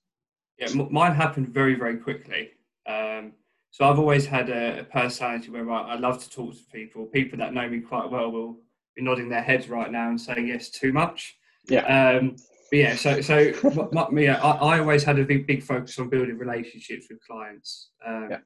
Yeah, 0.59 0.71
mine 0.91 1.15
happened 1.15 1.49
very, 1.49 1.73
very 1.73 1.97
quickly. 1.97 2.51
Um, 2.87 3.33
so 3.71 3.89
I've 3.89 3.97
always 3.97 4.27
had 4.27 4.51
a, 4.51 4.81
a 4.81 4.83
personality 4.83 5.49
where 5.49 5.67
I, 5.71 5.93
I, 5.93 5.95
love 5.95 6.23
to 6.23 6.29
talk 6.29 6.53
to 6.53 6.61
people. 6.71 7.07
People 7.07 7.39
that 7.39 7.55
know 7.55 7.67
me 7.67 7.79
quite 7.79 8.07
well 8.07 8.31
will 8.31 8.59
be 8.95 9.01
nodding 9.01 9.29
their 9.29 9.41
heads 9.41 9.67
right 9.67 9.91
now 9.91 10.09
and 10.09 10.21
saying 10.21 10.47
yes, 10.47 10.69
too 10.69 10.93
much. 10.93 11.35
Yeah. 11.67 11.85
Um, 11.87 12.35
but 12.69 12.77
yeah, 12.77 12.95
so 12.95 13.19
so 13.19 13.51
my, 13.93 14.07
my, 14.11 14.21
yeah, 14.21 14.39
I, 14.43 14.75
I, 14.75 14.79
always 14.79 15.03
had 15.03 15.17
a 15.17 15.25
big 15.25 15.47
big 15.47 15.63
focus 15.63 15.97
on 15.97 16.09
building 16.09 16.37
relationships 16.37 17.07
with 17.09 17.17
clients. 17.27 17.89
Um, 18.05 18.27
yeah. 18.29 18.37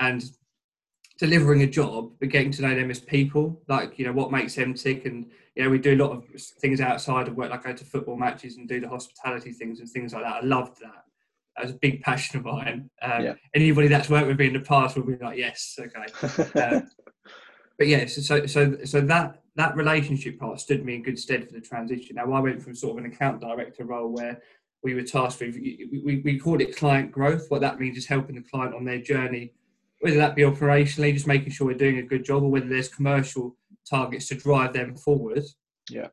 And 0.00 0.24
delivering 1.24 1.62
a 1.62 1.66
job, 1.66 2.10
but 2.20 2.28
getting 2.28 2.50
to 2.50 2.62
know 2.62 2.74
them 2.74 2.90
as 2.90 3.00
people, 3.00 3.58
like, 3.66 3.98
you 3.98 4.04
know, 4.04 4.12
what 4.12 4.30
makes 4.30 4.54
them 4.54 4.74
tick. 4.74 5.06
And, 5.06 5.30
you 5.54 5.64
know, 5.64 5.70
we 5.70 5.78
do 5.78 5.94
a 5.94 6.02
lot 6.02 6.10
of 6.10 6.24
things 6.60 6.82
outside 6.82 7.28
of 7.28 7.36
work, 7.36 7.50
like 7.50 7.64
go 7.64 7.72
to 7.72 7.84
football 7.84 8.16
matches 8.16 8.58
and 8.58 8.68
do 8.68 8.78
the 8.78 8.88
hospitality 8.88 9.52
things 9.52 9.80
and 9.80 9.88
things 9.88 10.12
like 10.12 10.22
that. 10.22 10.42
I 10.42 10.46
loved 10.46 10.80
that. 10.82 11.04
That 11.56 11.64
was 11.64 11.72
a 11.72 11.78
big 11.78 12.02
passion 12.02 12.40
of 12.40 12.44
mine. 12.44 12.90
Um, 13.00 13.24
yeah. 13.24 13.34
Anybody 13.54 13.88
that's 13.88 14.10
worked 14.10 14.26
with 14.26 14.38
me 14.38 14.48
in 14.48 14.52
the 14.52 14.60
past 14.60 14.96
will 14.96 15.04
be 15.04 15.16
like, 15.16 15.38
yes, 15.38 15.78
okay. 15.78 16.50
uh, 16.60 16.80
but 17.78 17.86
yeah, 17.86 18.04
so, 18.04 18.44
so, 18.44 18.76
so 18.84 19.00
that, 19.00 19.40
that 19.56 19.76
relationship 19.76 20.38
part 20.38 20.60
stood 20.60 20.84
me 20.84 20.96
in 20.96 21.02
good 21.02 21.18
stead 21.18 21.46
for 21.46 21.54
the 21.54 21.60
transition. 21.60 22.16
Now, 22.16 22.30
I 22.32 22.40
went 22.40 22.60
from 22.60 22.74
sort 22.74 22.98
of 22.98 23.04
an 23.04 23.10
account 23.10 23.40
director 23.40 23.84
role 23.84 24.12
where 24.12 24.42
we 24.82 24.94
were 24.94 25.02
tasked 25.02 25.40
with, 25.40 25.54
we, 25.54 26.20
we 26.22 26.38
called 26.38 26.60
it 26.60 26.76
client 26.76 27.12
growth. 27.12 27.46
What 27.48 27.62
that 27.62 27.80
means 27.80 27.96
is 27.96 28.06
helping 28.06 28.34
the 28.34 28.42
client 28.42 28.74
on 28.74 28.84
their 28.84 29.00
journey 29.00 29.52
whether 30.04 30.18
that 30.18 30.36
be 30.36 30.42
operationally, 30.42 31.14
just 31.14 31.26
making 31.26 31.50
sure 31.50 31.66
we're 31.66 31.78
doing 31.78 31.96
a 31.96 32.02
good 32.02 32.26
job, 32.26 32.42
or 32.42 32.50
whether 32.50 32.68
there's 32.68 32.90
commercial 32.90 33.56
targets 33.88 34.28
to 34.28 34.34
drive 34.34 34.74
them 34.74 34.94
forward. 34.94 35.42
Yeah, 35.88 36.08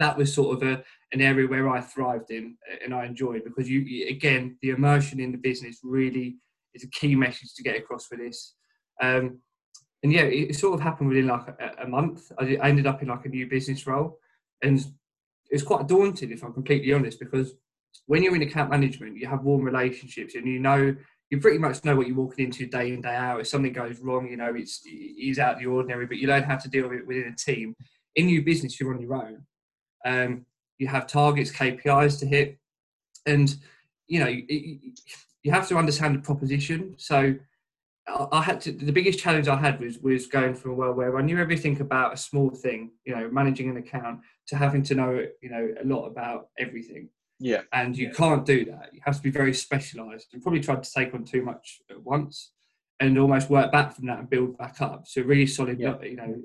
that 0.00 0.18
was 0.18 0.34
sort 0.34 0.56
of 0.56 0.68
a, 0.68 0.82
an 1.12 1.20
area 1.20 1.46
where 1.46 1.68
I 1.68 1.80
thrived 1.80 2.32
in 2.32 2.56
and 2.84 2.92
I 2.92 3.06
enjoyed 3.06 3.44
because 3.44 3.70
you 3.70 4.08
again 4.08 4.58
the 4.62 4.70
immersion 4.70 5.20
in 5.20 5.30
the 5.30 5.38
business 5.38 5.78
really 5.84 6.38
is 6.74 6.82
a 6.82 6.90
key 6.90 7.14
message 7.14 7.54
to 7.54 7.62
get 7.62 7.76
across 7.76 8.06
for 8.06 8.16
this. 8.16 8.56
Um, 9.00 9.38
and 10.02 10.12
yeah, 10.12 10.22
it, 10.22 10.56
sort 10.56 10.74
of 10.74 10.80
happened 10.80 11.10
within 11.10 11.28
like 11.28 11.46
a, 11.46 11.84
a 11.84 11.86
month. 11.86 12.32
I, 12.40 12.58
ended 12.64 12.88
up 12.88 13.00
in 13.00 13.08
like 13.08 13.26
a 13.26 13.28
new 13.28 13.48
business 13.48 13.86
role, 13.86 14.18
and 14.60 14.84
it's 15.50 15.62
quite 15.62 15.86
daunting 15.86 16.32
if 16.32 16.42
I'm 16.42 16.52
completely 16.52 16.92
honest 16.92 17.20
because 17.20 17.54
when 18.06 18.24
you're 18.24 18.34
in 18.34 18.42
account 18.42 18.70
management, 18.70 19.16
you 19.16 19.28
have 19.28 19.44
warm 19.44 19.62
relationships, 19.62 20.34
and 20.34 20.48
you 20.48 20.58
know 20.58 20.96
you 21.30 21.40
pretty 21.40 21.58
much 21.58 21.84
know 21.84 21.96
what 21.96 22.06
you're 22.06 22.16
walking 22.16 22.46
into 22.46 22.66
day 22.66 22.92
in 22.92 23.00
day 23.00 23.14
out. 23.14 23.40
If 23.40 23.48
something 23.48 23.72
goes 23.72 24.00
wrong, 24.00 24.28
you 24.28 24.36
know 24.36 24.54
it's 24.54 24.82
it's 24.84 25.38
out 25.38 25.54
of 25.54 25.58
the 25.58 25.66
ordinary, 25.66 26.06
but 26.06 26.18
you 26.18 26.28
learn 26.28 26.44
how 26.44 26.56
to 26.56 26.68
deal 26.68 26.88
with 26.88 27.00
it 27.00 27.06
within 27.06 27.32
a 27.32 27.36
team. 27.36 27.74
In 28.14 28.28
your 28.28 28.42
business, 28.42 28.78
you're 28.78 28.94
on 28.94 29.00
your 29.00 29.14
own. 29.14 29.42
Um, 30.04 30.46
you 30.78 30.86
have 30.86 31.06
targets, 31.06 31.50
KPIs 31.50 32.20
to 32.20 32.26
hit, 32.26 32.58
and 33.26 33.54
you 34.06 34.20
know 34.20 34.28
you, 34.28 34.78
you 35.42 35.52
have 35.52 35.68
to 35.68 35.76
understand 35.76 36.14
the 36.14 36.20
proposition. 36.20 36.94
So 36.96 37.34
I 38.08 38.40
had 38.42 38.60
to, 38.62 38.72
the 38.72 38.92
biggest 38.92 39.18
challenge 39.18 39.48
I 39.48 39.56
had 39.56 39.80
was 39.80 39.98
was 39.98 40.26
going 40.26 40.54
from 40.54 40.72
a 40.72 40.74
world 40.74 40.96
where 40.96 41.18
I 41.18 41.22
knew 41.22 41.38
everything 41.38 41.80
about 41.80 42.14
a 42.14 42.16
small 42.16 42.50
thing, 42.50 42.92
you 43.04 43.14
know, 43.14 43.28
managing 43.30 43.68
an 43.68 43.78
account, 43.78 44.20
to 44.48 44.56
having 44.56 44.82
to 44.84 44.94
know, 44.94 45.26
you 45.42 45.50
know, 45.50 45.74
a 45.82 45.84
lot 45.84 46.06
about 46.06 46.48
everything. 46.58 47.08
Yeah. 47.38 47.62
And 47.72 47.96
you 47.96 48.10
can't 48.10 48.44
do 48.46 48.64
that. 48.66 48.90
You 48.92 49.00
have 49.04 49.16
to 49.16 49.22
be 49.22 49.30
very 49.30 49.52
specialised. 49.52 50.28
You 50.32 50.40
probably 50.40 50.60
tried 50.60 50.82
to 50.82 50.92
take 50.92 51.14
on 51.14 51.24
too 51.24 51.42
much 51.42 51.80
at 51.90 52.02
once, 52.02 52.52
and 53.00 53.18
almost 53.18 53.50
work 53.50 53.70
back 53.72 53.94
from 53.94 54.06
that 54.06 54.20
and 54.20 54.30
build 54.30 54.56
back 54.56 54.80
up. 54.80 55.06
So 55.06 55.22
really 55.22 55.46
solid, 55.46 55.78
yeah. 55.78 56.00
you 56.02 56.16
know, 56.16 56.42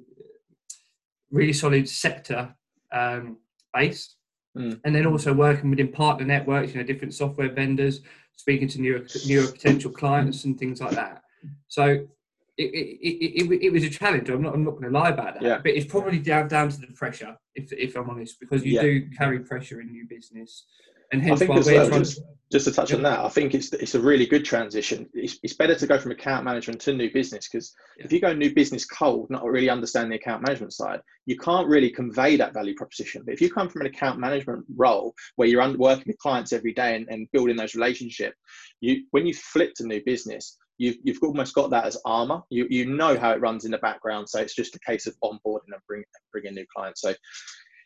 really 1.31 1.53
solid 1.53 1.87
sector 1.87 2.53
um, 2.91 3.37
base, 3.73 4.15
mm. 4.57 4.79
and 4.83 4.93
then 4.93 5.05
also 5.05 5.33
working 5.33 5.69
within 5.69 5.91
partner 5.91 6.25
networks, 6.25 6.73
you 6.73 6.79
know, 6.79 6.85
different 6.85 7.13
software 7.13 7.51
vendors, 7.51 8.01
speaking 8.35 8.67
to 8.67 8.81
newer 8.81 9.05
newer 9.25 9.47
potential 9.47 9.91
clients 9.91 10.43
and 10.43 10.59
things 10.59 10.81
like 10.81 10.91
that. 10.91 11.23
So 11.67 12.07
it, 12.57 12.63
it, 12.63 13.43
it, 13.43 13.65
it, 13.65 13.71
was 13.71 13.83
a 13.83 13.89
challenge. 13.89 14.29
I'm 14.29 14.41
not, 14.41 14.53
I'm 14.53 14.63
not 14.63 14.71
going 14.71 14.91
to 14.91 14.99
lie 14.99 15.09
about 15.09 15.35
that. 15.35 15.43
Yeah. 15.43 15.57
But 15.57 15.71
it's 15.71 15.85
probably 15.85 16.19
down 16.19 16.47
down 16.47 16.69
to 16.69 16.79
the 16.79 16.87
pressure, 16.87 17.37
if, 17.55 17.71
if 17.71 17.95
I'm 17.95 18.09
honest, 18.09 18.39
because 18.39 18.65
you 18.65 18.73
yeah. 18.73 18.81
do 18.81 19.09
carry 19.17 19.39
pressure 19.39 19.81
in 19.81 19.91
new 19.91 20.05
business. 20.07 20.65
And 21.13 21.21
hence 21.21 21.41
why 21.41 21.59
we're 21.59 21.89
well, 21.89 21.99
just, 21.99 22.21
just, 22.53 22.65
to 22.65 22.71
touch 22.71 22.91
yeah. 22.91 22.97
on 22.97 23.03
that, 23.03 23.19
I 23.19 23.27
think 23.27 23.53
it's 23.53 23.73
it's 23.73 23.95
a 23.95 23.99
really 23.99 24.25
good 24.25 24.45
transition. 24.45 25.09
It's, 25.13 25.37
it's 25.43 25.53
better 25.53 25.75
to 25.75 25.85
go 25.85 25.99
from 25.99 26.11
account 26.11 26.45
management 26.45 26.79
to 26.81 26.93
new 26.93 27.11
business 27.11 27.49
because 27.49 27.73
if 27.97 28.13
you 28.13 28.21
go 28.21 28.31
new 28.31 28.53
business 28.53 28.85
cold, 28.85 29.29
not 29.29 29.43
really 29.43 29.69
understand 29.69 30.09
the 30.09 30.15
account 30.15 30.47
management 30.47 30.71
side, 30.71 31.01
you 31.25 31.37
can't 31.37 31.67
really 31.67 31.89
convey 31.89 32.37
that 32.37 32.53
value 32.53 32.75
proposition. 32.75 33.23
But 33.25 33.33
if 33.33 33.41
you 33.41 33.51
come 33.51 33.67
from 33.67 33.81
an 33.81 33.87
account 33.87 34.19
management 34.19 34.63
role 34.77 35.13
where 35.35 35.49
you're 35.49 35.77
working 35.77 36.05
with 36.07 36.17
clients 36.19 36.53
every 36.53 36.73
day 36.73 36.95
and, 36.95 37.05
and 37.09 37.29
building 37.33 37.57
those 37.57 37.75
relationships, 37.75 38.37
you 38.79 39.03
when 39.11 39.25
you 39.25 39.33
flip 39.33 39.73
to 39.75 39.85
new 39.85 40.01
business, 40.05 40.57
you've, 40.81 40.97
you've 41.03 41.19
almost 41.21 41.53
got 41.53 41.69
that 41.69 41.85
as 41.85 41.97
armor. 42.05 42.41
You, 42.49 42.65
you 42.69 42.87
know 42.87 43.17
how 43.17 43.31
it 43.31 43.39
runs 43.39 43.65
in 43.65 43.71
the 43.71 43.77
background. 43.77 44.27
So 44.27 44.39
it's 44.39 44.55
just 44.55 44.75
a 44.75 44.79
case 44.79 45.05
of 45.05 45.15
onboarding 45.23 45.67
and 45.67 45.81
bring, 45.87 46.03
bringing 46.31 46.55
new 46.55 46.65
clients. 46.75 47.01
So 47.01 47.13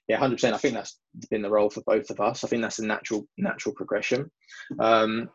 yeah, 0.07 0.17
100%. 0.17 0.53
I 0.53 0.57
think 0.57 0.75
that's 0.75 0.97
been 1.29 1.41
the 1.41 1.49
role 1.49 1.69
for 1.69 1.83
both 1.85 2.09
of 2.09 2.21
us. 2.21 2.45
I 2.45 2.47
think 2.47 2.61
that's 2.61 2.79
a 2.79 2.85
natural, 2.85 3.27
natural 3.37 3.75
progression. 3.75 4.31
Um, 4.79 5.29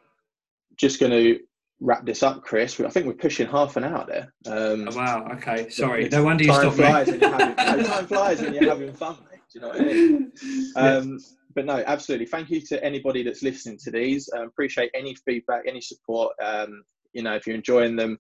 just 0.77 1.01
going 1.01 1.13
to 1.13 1.41
wrap 1.81 2.07
this 2.07 2.23
up, 2.23 2.43
Chris. 2.43 2.81
I 2.81 2.89
think 2.89 3.07
we're 3.07 3.13
pushing 3.13 3.47
half 3.47 3.77
an 3.77 3.85
hour 3.85 4.07
there. 4.09 4.33
Um, 4.47 4.89
oh, 4.91 4.97
wow. 4.97 5.29
Okay. 5.35 5.69
Sorry. 5.69 6.09
No 6.09 6.25
wonder 6.25 6.45
you 6.45 6.55
stopped 6.55 6.77
flies 6.77 7.09
me. 7.09 7.19
having, 7.19 7.85
time 7.85 8.07
flies 8.07 8.41
when 8.41 8.55
you're 8.55 8.71
having 8.71 8.93
fun, 8.95 9.19
mate. 9.31 9.41
Do 9.53 9.59
you 9.59 9.61
know 9.61 9.69
what 9.69 9.81
I 9.81 9.85
mean? 9.85 10.33
Um, 10.77 11.19
but 11.55 11.67
no, 11.67 11.83
absolutely. 11.85 12.27
Thank 12.27 12.49
you 12.49 12.61
to 12.69 12.83
anybody 12.83 13.23
that's 13.23 13.43
listening 13.43 13.77
to 13.83 13.91
these. 13.91 14.31
Um, 14.35 14.47
appreciate 14.47 14.91
any 14.95 15.15
feedback, 15.27 15.65
any 15.67 15.81
support. 15.81 16.33
You 17.13 17.23
know, 17.23 17.35
if 17.35 17.47
you're 17.47 17.57
enjoying 17.57 17.97
them, 17.97 18.19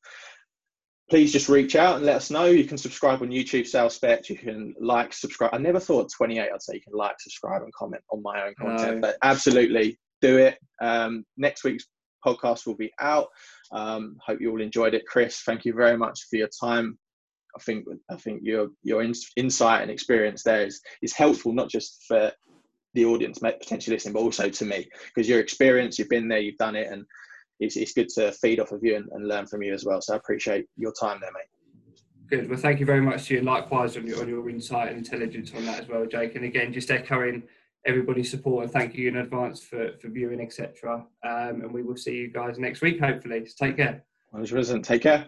please 1.08 1.32
just 1.32 1.48
reach 1.48 1.76
out 1.76 1.96
and 1.96 2.06
let 2.06 2.16
us 2.16 2.30
know. 2.30 2.46
You 2.46 2.64
can 2.64 2.78
subscribe 2.78 3.20
on 3.20 3.28
YouTube, 3.28 3.66
Sales 3.66 3.96
Specs. 3.96 4.30
You 4.30 4.36
can 4.36 4.74
like, 4.80 5.12
subscribe. 5.12 5.52
I 5.52 5.58
never 5.58 5.80
thought 5.80 6.10
28, 6.16 6.40
I'd 6.40 6.62
say 6.62 6.74
you 6.74 6.80
can 6.80 6.92
like, 6.94 7.16
subscribe, 7.18 7.62
and 7.62 7.72
comment 7.74 8.02
on 8.10 8.22
my 8.22 8.46
own 8.46 8.54
content, 8.58 8.96
no. 8.96 9.00
but 9.00 9.16
absolutely 9.22 9.98
do 10.22 10.38
it. 10.38 10.58
Um, 10.80 11.24
next 11.36 11.64
week's 11.64 11.86
podcast 12.24 12.66
will 12.66 12.76
be 12.76 12.92
out. 13.00 13.28
Um, 13.72 14.16
hope 14.24 14.40
you 14.40 14.50
all 14.50 14.60
enjoyed 14.60 14.94
it. 14.94 15.06
Chris, 15.06 15.40
thank 15.40 15.64
you 15.64 15.74
very 15.74 15.96
much 15.96 16.26
for 16.30 16.36
your 16.36 16.50
time. 16.60 16.98
I 17.56 17.62
think 17.62 17.84
I 18.08 18.14
think 18.14 18.42
your 18.44 18.68
your 18.84 19.02
in, 19.02 19.12
insight 19.36 19.82
and 19.82 19.90
experience 19.90 20.44
there 20.44 20.66
is 20.66 20.80
is 21.02 21.12
helpful 21.12 21.52
not 21.52 21.68
just 21.68 22.04
for 22.06 22.30
the 22.94 23.04
audience 23.04 23.38
potentially 23.38 23.96
listening, 23.96 24.14
but 24.14 24.20
also 24.20 24.48
to 24.48 24.64
me 24.64 24.88
because 25.14 25.28
your 25.28 25.40
experience, 25.40 25.98
you've 25.98 26.08
been 26.08 26.28
there, 26.28 26.38
you've 26.38 26.58
done 26.58 26.76
it, 26.76 26.92
and 26.92 27.04
it's, 27.60 27.76
it's 27.76 27.92
good 27.92 28.08
to 28.10 28.32
feed 28.32 28.58
off 28.58 28.72
of 28.72 28.82
you 28.82 28.96
and, 28.96 29.08
and 29.12 29.28
learn 29.28 29.46
from 29.46 29.62
you 29.62 29.72
as 29.72 29.84
well. 29.84 30.00
So 30.00 30.14
I 30.14 30.16
appreciate 30.16 30.66
your 30.76 30.92
time 30.92 31.18
there, 31.20 31.30
mate. 31.32 31.44
Good. 32.28 32.48
Well, 32.48 32.58
thank 32.58 32.80
you 32.80 32.86
very 32.86 33.00
much 33.00 33.26
to 33.26 33.34
you. 33.34 33.40
Likewise 33.42 33.96
on 33.96 34.06
your, 34.06 34.20
on 34.20 34.28
your 34.28 34.48
insight 34.48 34.88
and 34.88 34.98
intelligence 34.98 35.52
on 35.54 35.66
that 35.66 35.82
as 35.82 35.88
well, 35.88 36.06
Jake. 36.06 36.36
And 36.36 36.44
again, 36.44 36.72
just 36.72 36.90
echoing 36.90 37.42
everybody's 37.86 38.30
support 38.30 38.64
and 38.64 38.72
thank 38.72 38.94
you 38.94 39.08
in 39.08 39.16
advance 39.16 39.62
for, 39.62 39.92
for 40.00 40.08
viewing, 40.08 40.40
etc. 40.40 41.04
Um, 41.24 41.62
and 41.62 41.72
we 41.72 41.82
will 41.82 41.96
see 41.96 42.14
you 42.14 42.28
guys 42.28 42.58
next 42.58 42.82
week, 42.82 43.00
hopefully. 43.00 43.44
So 43.46 43.66
take 43.66 43.76
care. 43.76 44.04
100%. 44.34 44.84
Take 44.84 45.02
care. 45.02 45.26